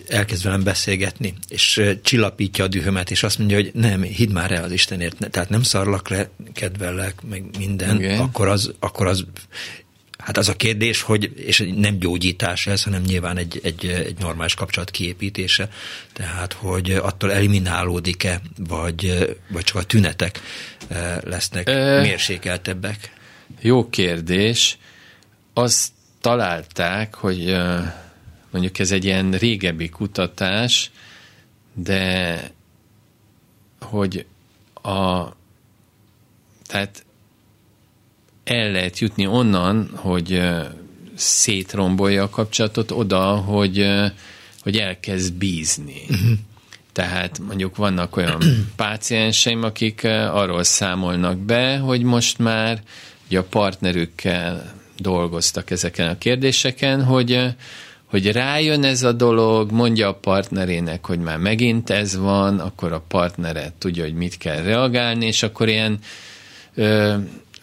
elkezd 0.07 0.43
velem 0.43 0.63
beszélgetni, 0.63 1.33
és 1.47 1.81
csillapítja 2.01 2.63
a 2.63 2.67
dühömet, 2.67 3.11
és 3.11 3.23
azt 3.23 3.37
mondja, 3.37 3.57
hogy 3.57 3.71
nem, 3.73 4.01
hidd 4.01 4.31
már 4.31 4.51
el 4.51 4.63
az 4.63 4.71
Istenért, 4.71 5.29
tehát 5.31 5.49
nem 5.49 5.63
szarlak 5.63 6.09
le, 6.09 6.29
kedvellek, 6.53 7.21
meg 7.29 7.43
minden, 7.57 7.95
okay. 7.95 8.15
akkor, 8.15 8.47
az, 8.47 8.73
akkor 8.79 9.07
az 9.07 9.25
Hát 10.21 10.37
az 10.37 10.49
a 10.49 10.55
kérdés, 10.55 11.01
hogy, 11.01 11.31
és 11.35 11.71
nem 11.75 11.99
gyógyítás 11.99 12.67
ez, 12.67 12.83
hanem 12.83 13.01
nyilván 13.01 13.37
egy, 13.37 13.59
egy, 13.63 13.85
egy 13.85 14.17
normális 14.19 14.53
kapcsolat 14.53 14.91
kiépítése, 14.91 15.69
tehát 16.13 16.53
hogy 16.53 16.91
attól 16.91 17.31
eliminálódik-e, 17.31 18.41
vagy, 18.57 19.29
vagy 19.49 19.63
csak 19.63 19.77
a 19.77 19.83
tünetek 19.83 20.41
eh, 20.87 21.17
lesznek 21.23 21.69
Ö, 21.69 22.01
mérsékeltebbek? 22.01 23.13
Jó 23.61 23.89
kérdés. 23.89 24.77
Azt 25.53 25.91
találták, 26.21 27.15
hogy 27.15 27.49
eh, 27.49 27.93
mondjuk 28.51 28.79
ez 28.79 28.91
egy 28.91 29.05
ilyen 29.05 29.31
régebbi 29.31 29.89
kutatás, 29.89 30.91
de 31.73 32.39
hogy 33.79 34.25
a 34.73 35.27
tehát 36.67 37.05
el 38.43 38.71
lehet 38.71 38.99
jutni 38.99 39.27
onnan, 39.27 39.89
hogy 39.95 40.41
szétrombolja 41.15 42.23
a 42.23 42.29
kapcsolatot 42.29 42.91
oda, 42.91 43.35
hogy, 43.35 43.87
hogy 44.61 44.77
elkezd 44.77 45.33
bízni. 45.33 46.01
Uh-huh. 46.09 46.37
Tehát 46.91 47.39
mondjuk 47.39 47.75
vannak 47.75 48.17
olyan 48.17 48.41
pácienseim, 48.75 49.63
akik 49.63 50.03
arról 50.31 50.63
számolnak 50.63 51.37
be, 51.37 51.77
hogy 51.77 52.03
most 52.03 52.39
már 52.39 52.81
ugye 53.27 53.39
a 53.39 53.43
partnerükkel 53.43 54.73
dolgoztak 54.97 55.71
ezeken 55.71 56.07
a 56.07 56.17
kérdéseken, 56.17 57.03
hogy, 57.03 57.39
hogy 58.05 58.31
rájön 58.31 58.83
ez 58.83 59.03
a 59.03 59.11
dolog, 59.11 59.71
mondja 59.71 60.07
a 60.07 60.13
partnerének, 60.13 61.05
hogy 61.05 61.19
már 61.19 61.37
megint 61.37 61.89
ez 61.89 62.17
van, 62.17 62.59
akkor 62.59 62.91
a 62.91 63.03
partnere 63.07 63.73
tudja, 63.77 64.03
hogy 64.03 64.13
mit 64.13 64.37
kell 64.37 64.61
reagálni, 64.61 65.25
és 65.25 65.43
akkor 65.43 65.69
ilyen 65.69 65.99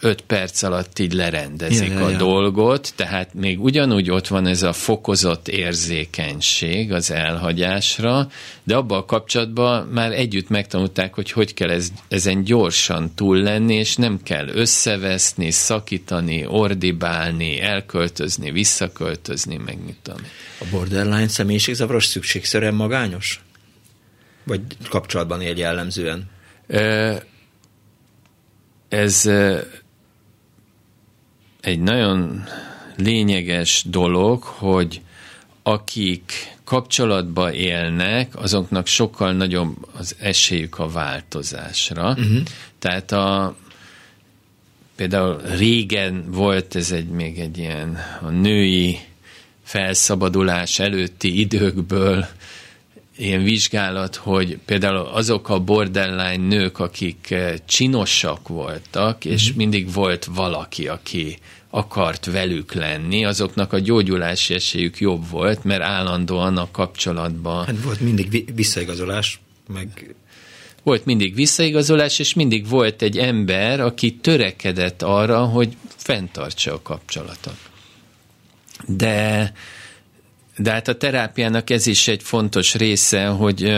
öt 0.01 0.21
perc 0.21 0.63
alatt 0.63 0.99
így 0.99 1.13
lerendezik 1.13 1.87
ja, 1.87 1.93
ja, 1.93 2.09
ja. 2.09 2.15
a 2.15 2.17
dolgot, 2.17 2.93
tehát 2.95 3.33
még 3.33 3.63
ugyanúgy 3.63 4.11
ott 4.11 4.27
van 4.27 4.47
ez 4.47 4.63
a 4.63 4.73
fokozott 4.73 5.47
érzékenység 5.47 6.91
az 6.91 7.11
elhagyásra, 7.11 8.27
de 8.63 8.75
abban 8.75 8.97
a 8.97 9.05
kapcsolatban 9.05 9.87
már 9.87 10.11
együtt 10.11 10.49
megtanulták, 10.49 11.13
hogy 11.13 11.31
hogy 11.31 11.53
kell 11.53 11.69
ez, 11.69 11.89
ezen 12.07 12.43
gyorsan 12.43 13.11
túl 13.15 13.37
lenni, 13.37 13.75
és 13.75 13.95
nem 13.95 14.19
kell 14.23 14.47
összeveszni, 14.47 15.51
szakítani, 15.51 16.45
ordibálni, 16.45 17.61
elköltözni, 17.61 18.51
visszaköltözni, 18.51 19.57
meg 19.57 19.77
mit 19.85 19.97
tudom. 20.01 20.21
A 20.59 20.65
borderline 20.71 21.27
személyiségzavaros 21.27 22.05
szükségszerűen 22.05 22.73
magányos? 22.73 23.43
Vagy 24.43 24.61
kapcsolatban 24.89 25.41
él 25.41 25.57
jellemzően? 25.57 26.29
Ez 28.89 29.29
egy 31.61 31.79
nagyon 31.79 32.43
lényeges 32.95 33.83
dolog, 33.87 34.43
hogy 34.43 35.01
akik 35.63 36.57
kapcsolatba 36.63 37.53
élnek, 37.53 38.35
azoknak 38.35 38.87
sokkal 38.87 39.33
nagyobb 39.33 39.87
az 39.97 40.15
esélyük 40.19 40.79
a 40.79 40.89
változásra. 40.89 42.09
Uh-huh. 42.09 42.41
Tehát 42.79 43.11
a, 43.11 43.55
például 44.95 45.41
régen 45.57 46.31
volt 46.31 46.75
ez 46.75 46.91
egy 46.91 47.07
még 47.07 47.39
egy 47.39 47.57
ilyen 47.57 47.97
a 48.21 48.29
női 48.29 48.99
felszabadulás 49.63 50.79
előtti 50.79 51.39
időkből 51.39 52.27
ilyen 53.19 53.43
vizsgálat, 53.43 54.15
hogy 54.15 54.57
például 54.65 54.97
azok 54.97 55.49
a 55.49 55.59
borderline 55.59 56.47
nők, 56.47 56.79
akik 56.79 57.35
csinosak 57.65 58.47
voltak, 58.47 59.25
és 59.25 59.47
mm-hmm. 59.47 59.57
mindig 59.57 59.93
volt 59.93 60.25
valaki, 60.25 60.87
aki 60.87 61.37
akart 61.69 62.25
velük 62.25 62.73
lenni, 62.73 63.25
azoknak 63.25 63.73
a 63.73 63.79
gyógyulási 63.79 64.53
esélyük 64.53 64.99
jobb 64.99 65.29
volt, 65.29 65.63
mert 65.63 65.81
állandóan 65.81 66.57
a 66.57 66.71
kapcsolatban... 66.71 67.65
Hát 67.65 67.81
volt 67.83 67.99
mindig 67.99 68.55
visszaigazolás, 68.55 69.39
meg... 69.67 70.15
Volt 70.83 71.05
mindig 71.05 71.35
visszaigazolás, 71.35 72.19
és 72.19 72.33
mindig 72.33 72.67
volt 72.67 73.01
egy 73.01 73.17
ember, 73.17 73.79
aki 73.79 74.15
törekedett 74.15 75.01
arra, 75.01 75.45
hogy 75.45 75.77
fenntartsa 75.95 76.73
a 76.73 76.81
kapcsolatot. 76.81 77.57
De, 78.87 79.53
de 80.61 80.71
hát 80.71 80.87
a 80.87 80.97
terápiának 80.97 81.69
ez 81.69 81.87
is 81.87 82.07
egy 82.07 82.23
fontos 82.23 82.75
része, 82.75 83.25
hogy 83.25 83.73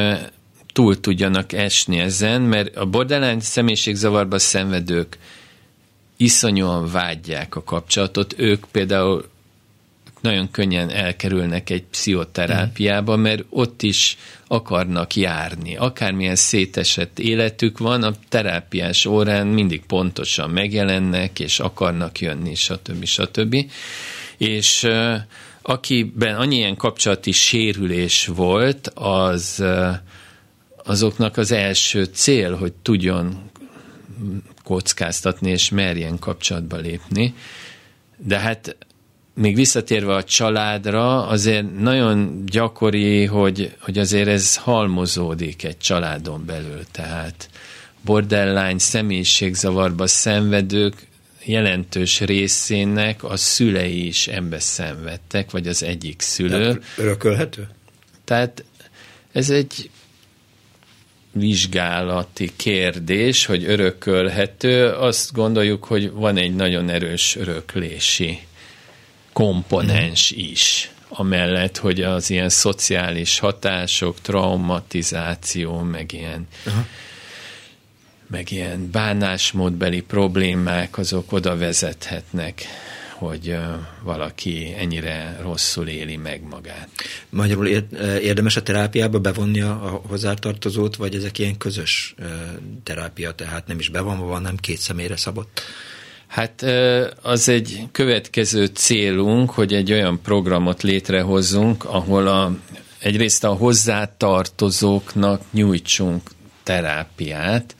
túl 0.73 0.99
tudjanak 0.99 1.53
esni 1.53 1.99
ezen, 1.99 2.41
mert 2.41 2.75
a 2.75 2.85
borderline 2.85 3.39
személyiségzavarba 3.39 4.39
szenvedők 4.39 5.17
iszonyúan 6.17 6.91
vágyják 6.91 7.55
a 7.55 7.63
kapcsolatot. 7.63 8.33
Ők 8.37 8.65
például 8.71 9.29
nagyon 10.21 10.51
könnyen 10.51 10.89
elkerülnek 10.89 11.69
egy 11.69 11.83
pszichoterápiába, 11.83 13.15
mert 13.15 13.43
ott 13.49 13.81
is 13.81 14.17
akarnak 14.47 15.15
járni. 15.15 15.75
Akármilyen 15.75 16.35
szétesett 16.35 17.19
életük 17.19 17.77
van, 17.77 18.03
a 18.03 18.13
terápiás 18.29 19.05
órán 19.05 19.47
mindig 19.47 19.85
pontosan 19.85 20.49
megjelennek, 20.49 21.39
és 21.39 21.59
akarnak 21.59 22.19
jönni, 22.19 22.55
stb. 22.55 23.05
stb. 23.05 23.71
És 24.37 24.87
akiben 25.61 26.35
annyi 26.35 26.55
ilyen 26.55 26.75
kapcsolati 26.75 27.31
sérülés 27.31 28.27
volt, 28.27 28.87
az 28.93 29.63
azoknak 30.83 31.37
az 31.37 31.51
első 31.51 32.03
cél, 32.03 32.55
hogy 32.55 32.73
tudjon 32.73 33.49
kockáztatni, 34.63 35.49
és 35.49 35.69
merjen 35.69 36.19
kapcsolatba 36.19 36.77
lépni. 36.77 37.33
De 38.17 38.39
hát 38.39 38.75
még 39.33 39.55
visszatérve 39.55 40.15
a 40.15 40.23
családra, 40.23 41.27
azért 41.27 41.79
nagyon 41.79 42.43
gyakori, 42.45 43.25
hogy, 43.25 43.75
hogy 43.79 43.97
azért 43.97 44.27
ez 44.27 44.57
halmozódik 44.57 45.63
egy 45.63 45.77
családon 45.77 46.45
belül. 46.45 46.81
Tehát 46.91 47.49
borderline 48.01 48.79
személyiségzavarba 48.79 50.07
szenvedők 50.07 51.07
jelentős 51.43 52.19
részének 52.19 53.23
a 53.23 53.37
szülei 53.37 54.07
is 54.07 54.27
ebbe 54.27 54.59
szenvedtek, 54.59 55.51
vagy 55.51 55.67
az 55.67 55.83
egyik 55.83 56.21
szülő. 56.21 56.81
Örökölhető? 56.97 57.67
Tehát 58.23 58.63
ez 59.31 59.49
egy 59.49 59.89
vizsgálati 61.31 62.51
kérdés, 62.55 63.45
hogy 63.45 63.63
örökölhető, 63.63 64.87
azt 64.87 65.33
gondoljuk, 65.33 65.83
hogy 65.83 66.11
van 66.11 66.37
egy 66.37 66.55
nagyon 66.55 66.89
erős 66.89 67.35
öröklési 67.35 68.39
komponens 69.33 70.33
mm. 70.35 70.39
is, 70.39 70.91
amellett, 71.07 71.77
hogy 71.77 72.01
az 72.01 72.29
ilyen 72.29 72.49
szociális 72.49 73.39
hatások, 73.39 74.21
traumatizáció, 74.21 75.79
meg 75.79 76.13
ilyen, 76.13 76.47
Aha. 76.65 76.85
Meg 78.31 78.51
ilyen 78.51 78.89
bánásmódbeli 78.91 80.01
problémák, 80.01 80.97
azok 80.97 81.31
oda 81.31 81.57
vezethetnek 81.57 82.65
hogy 83.21 83.57
valaki 84.03 84.75
ennyire 84.77 85.37
rosszul 85.41 85.87
éli 85.87 86.15
meg 86.15 86.41
magát. 86.49 86.89
Magyarul 87.29 87.67
érdemes 88.21 88.55
a 88.55 88.63
terápiába 88.63 89.19
bevonni 89.19 89.61
a 89.61 90.01
hozzátartozót, 90.07 90.95
vagy 90.95 91.15
ezek 91.15 91.39
ilyen 91.39 91.57
közös 91.57 92.15
terápia, 92.83 93.31
tehát 93.31 93.67
nem 93.67 93.79
is 93.79 93.89
bevonva 93.89 94.25
van, 94.25 94.41
nem 94.41 94.55
két 94.57 94.77
személyre 94.77 95.17
szabott? 95.17 95.61
Hát 96.27 96.65
az 97.21 97.49
egy 97.49 97.83
következő 97.91 98.65
célunk, 98.65 99.51
hogy 99.51 99.73
egy 99.73 99.91
olyan 99.91 100.21
programot 100.21 100.83
létrehozzunk, 100.83 101.85
ahol 101.85 102.27
a, 102.27 102.55
egyrészt 102.99 103.43
a 103.43 103.53
hozzátartozóknak 103.53 105.41
nyújtsunk 105.51 106.29
terápiát, 106.63 107.75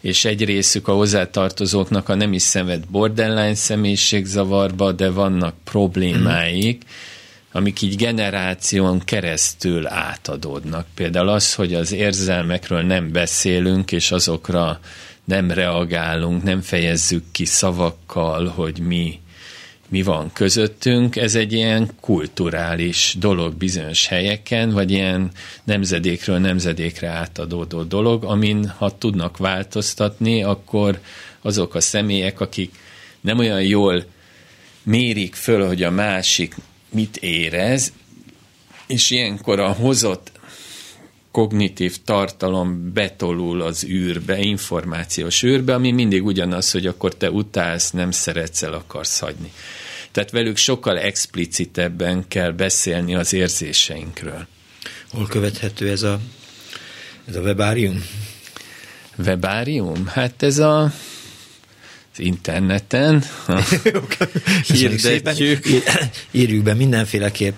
és 0.00 0.24
egy 0.24 0.44
részük 0.44 0.88
a 0.88 0.92
hozzátartozóknak 0.92 2.08
a 2.08 2.14
nem 2.14 2.32
is 2.32 2.42
szenved 2.42 2.84
borderline 2.86 3.54
személyiségzavarba, 3.54 4.92
de 4.92 5.10
vannak 5.10 5.54
problémáik, 5.64 6.82
amik 7.52 7.82
így 7.82 7.96
generáción 7.96 8.98
keresztül 9.04 9.86
átadódnak. 9.86 10.86
Például 10.94 11.28
az, 11.28 11.54
hogy 11.54 11.74
az 11.74 11.92
érzelmekről 11.92 12.82
nem 12.82 13.12
beszélünk, 13.12 13.92
és 13.92 14.10
azokra 14.10 14.80
nem 15.24 15.50
reagálunk, 15.50 16.42
nem 16.42 16.60
fejezzük 16.60 17.24
ki 17.32 17.44
szavakkal, 17.44 18.46
hogy 18.46 18.78
mi 18.78 19.20
mi 19.90 20.02
van 20.02 20.32
közöttünk, 20.32 21.16
ez 21.16 21.34
egy 21.34 21.52
ilyen 21.52 21.90
kulturális 22.00 23.16
dolog 23.18 23.54
bizonyos 23.54 24.06
helyeken, 24.06 24.70
vagy 24.70 24.90
ilyen 24.90 25.30
nemzedékről 25.64 26.38
nemzedékre 26.38 27.08
átadódó 27.08 27.82
dolog, 27.82 28.24
amin 28.24 28.68
ha 28.68 28.98
tudnak 28.98 29.36
változtatni, 29.36 30.42
akkor 30.42 31.00
azok 31.40 31.74
a 31.74 31.80
személyek, 31.80 32.40
akik 32.40 32.74
nem 33.20 33.38
olyan 33.38 33.62
jól 33.62 34.04
mérik 34.82 35.34
föl, 35.34 35.66
hogy 35.66 35.82
a 35.82 35.90
másik 35.90 36.54
mit 36.90 37.16
érez, 37.16 37.92
és 38.86 39.10
ilyenkor 39.10 39.60
a 39.60 39.72
hozott 39.72 40.30
kognitív 41.30 41.96
tartalom 42.04 42.92
betolul 42.92 43.60
az 43.60 43.84
űrbe, 43.84 44.38
információs 44.38 45.42
űrbe, 45.42 45.74
ami 45.74 45.90
mindig 45.90 46.24
ugyanaz, 46.24 46.70
hogy 46.70 46.86
akkor 46.86 47.14
te 47.14 47.30
utálsz, 47.30 47.90
nem 47.90 48.10
szeretsz, 48.10 48.62
el 48.62 48.72
akarsz 48.72 49.18
hagyni. 49.18 49.52
Tehát 50.10 50.30
velük 50.30 50.56
sokkal 50.56 50.98
explicitebben 50.98 52.28
kell 52.28 52.50
beszélni 52.50 53.14
az 53.14 53.32
érzéseinkről. 53.32 54.46
Hol 55.10 55.26
követhető 55.26 55.90
ez 55.90 56.02
a, 56.02 56.20
ez 57.28 57.36
a 57.36 57.40
webárium? 57.40 58.04
Webárium? 59.18 60.06
Hát 60.06 60.42
ez 60.42 60.58
a 60.58 60.92
az 62.12 62.18
interneten 62.18 63.24
hirdetjük. 64.66 65.64
Írjuk 66.30 66.62
be 66.62 66.74
mindenféleképp, 66.74 67.54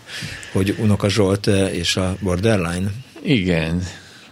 hogy 0.52 0.74
Unoka 0.78 1.08
Zsolt 1.08 1.46
és 1.72 1.96
a 1.96 2.16
Borderline. 2.20 2.90
Igen, 3.22 3.82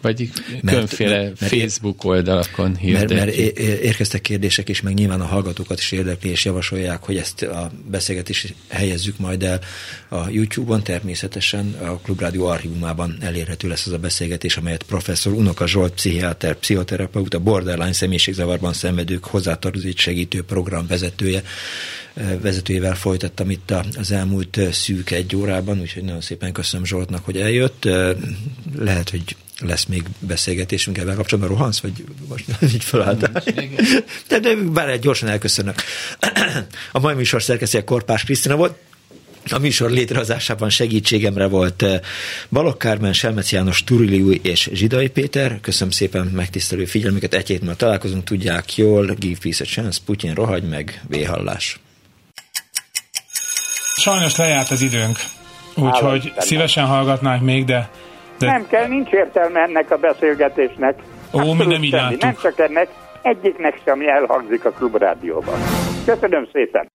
vagy 0.01 0.31
különféle 0.67 1.23
mert, 1.23 1.37
Facebook 1.39 2.05
oldalakon 2.05 2.77
hirdetjük. 2.77 3.19
Mert, 3.19 3.37
mert 3.37 3.59
érkeztek 3.83 4.21
kérdések 4.21 4.69
is, 4.69 4.81
meg 4.81 4.95
nyilván 4.95 5.21
a 5.21 5.25
hallgatókat 5.25 5.79
is 5.79 5.93
érdekli, 5.93 6.31
és 6.31 6.45
javasolják, 6.45 7.03
hogy 7.03 7.17
ezt 7.17 7.43
a 7.43 7.71
beszélgetést 7.91 8.55
helyezzük 8.69 9.19
majd 9.19 9.43
el 9.43 9.61
a 10.09 10.29
YouTube-on, 10.29 10.83
természetesen 10.83 11.75
a 11.83 11.99
Klubrádió 11.99 12.47
archívumában 12.47 13.17
elérhető 13.21 13.69
lesz 13.69 13.87
az 13.87 13.93
a 13.93 13.99
beszélgetés, 13.99 14.57
amelyet 14.57 14.83
professzor 14.83 15.33
Unoka 15.33 15.67
Zsolt, 15.67 15.93
pszichiáter, 15.93 16.55
pszichoterapeuta, 16.55 17.39
borderline 17.39 17.93
személyiségzavarban 17.93 18.73
szenvedők 18.73 19.25
hozzátartozik 19.25 19.99
segítő 19.99 20.43
program 20.43 20.87
vezetője 20.87 21.43
vezetőjével 22.41 22.95
folytattam 22.95 23.51
itt 23.51 23.73
az 23.99 24.11
elmúlt 24.11 24.61
szűk 24.73 25.11
egy 25.11 25.37
órában, 25.37 25.81
úgyhogy 25.81 26.03
nagyon 26.03 26.21
szépen 26.21 26.53
köszönöm 26.53 26.85
Zsoltnak, 26.85 27.25
hogy 27.25 27.37
eljött. 27.37 27.89
Lehet, 28.79 29.11
hogy 29.11 29.37
lesz 29.61 29.85
még 29.85 30.03
beszélgetésünk 30.19 30.99
ebben 30.99 31.15
kapcsolatban. 31.15 31.57
Rohansz, 31.57 31.81
vagy 31.81 32.05
most 32.29 32.45
így 32.75 32.85
felálltál? 32.85 33.43
De, 34.29 34.39
de 34.39 34.55
bár 34.55 34.99
gyorsan 34.99 35.29
elköszönök. 35.29 35.75
A 36.93 36.99
mai 36.99 37.15
műsor 37.15 37.43
szerkesztője 37.43 37.85
Korpás 37.85 38.25
Krisztina 38.25 38.57
volt. 38.57 38.75
A 39.51 39.59
műsor 39.59 39.91
létrehozásában 39.91 40.71
segítségemre 40.71 41.47
volt 41.47 41.85
Balogh 42.51 42.77
Kármen, 42.77 43.13
Selmec 43.13 43.53
János, 43.53 43.85
Turiliu 43.85 44.31
és 44.31 44.71
Zsidai 44.73 45.09
Péter. 45.09 45.59
Köszönöm 45.61 45.91
szépen 45.91 46.27
megtisztelő 46.27 46.85
figyelmüket. 46.85 47.35
Egy 47.35 47.47
hét 47.47 47.61
múlva 47.61 47.77
találkozunk, 47.77 48.25
tudják 48.25 48.77
jól. 48.77 49.15
Give 49.19 49.39
peace 49.43 49.65
a 49.65 49.67
chance, 49.67 50.01
Putyin 50.05 50.35
rohagy 50.35 50.69
meg, 50.69 51.03
véhallás. 51.09 51.81
Sajnos 53.97 54.37
lejárt 54.37 54.71
az 54.71 54.81
időnk, 54.81 55.19
úgyhogy 55.75 56.33
szívesen 56.39 56.87
hallgatnánk 56.87 57.43
még, 57.43 57.65
de, 57.65 57.91
de... 58.41 58.47
Nem 58.47 58.67
kell, 58.67 58.87
nincs 58.87 59.11
értelme 59.11 59.61
ennek 59.61 59.91
a 59.91 59.97
beszélgetésnek. 59.97 60.99
Ó, 61.33 61.53
mi 61.53 61.67
nem 61.67 61.83
így 61.83 62.17
Nem 62.21 62.35
csak 62.43 62.59
ennek, 62.59 62.89
egyiknek 63.23 63.81
sem 63.85 64.01
elhangzik 64.01 64.65
a 64.65 64.71
klubrádióban. 64.71 65.59
Köszönöm 66.05 66.49
szépen! 66.53 66.89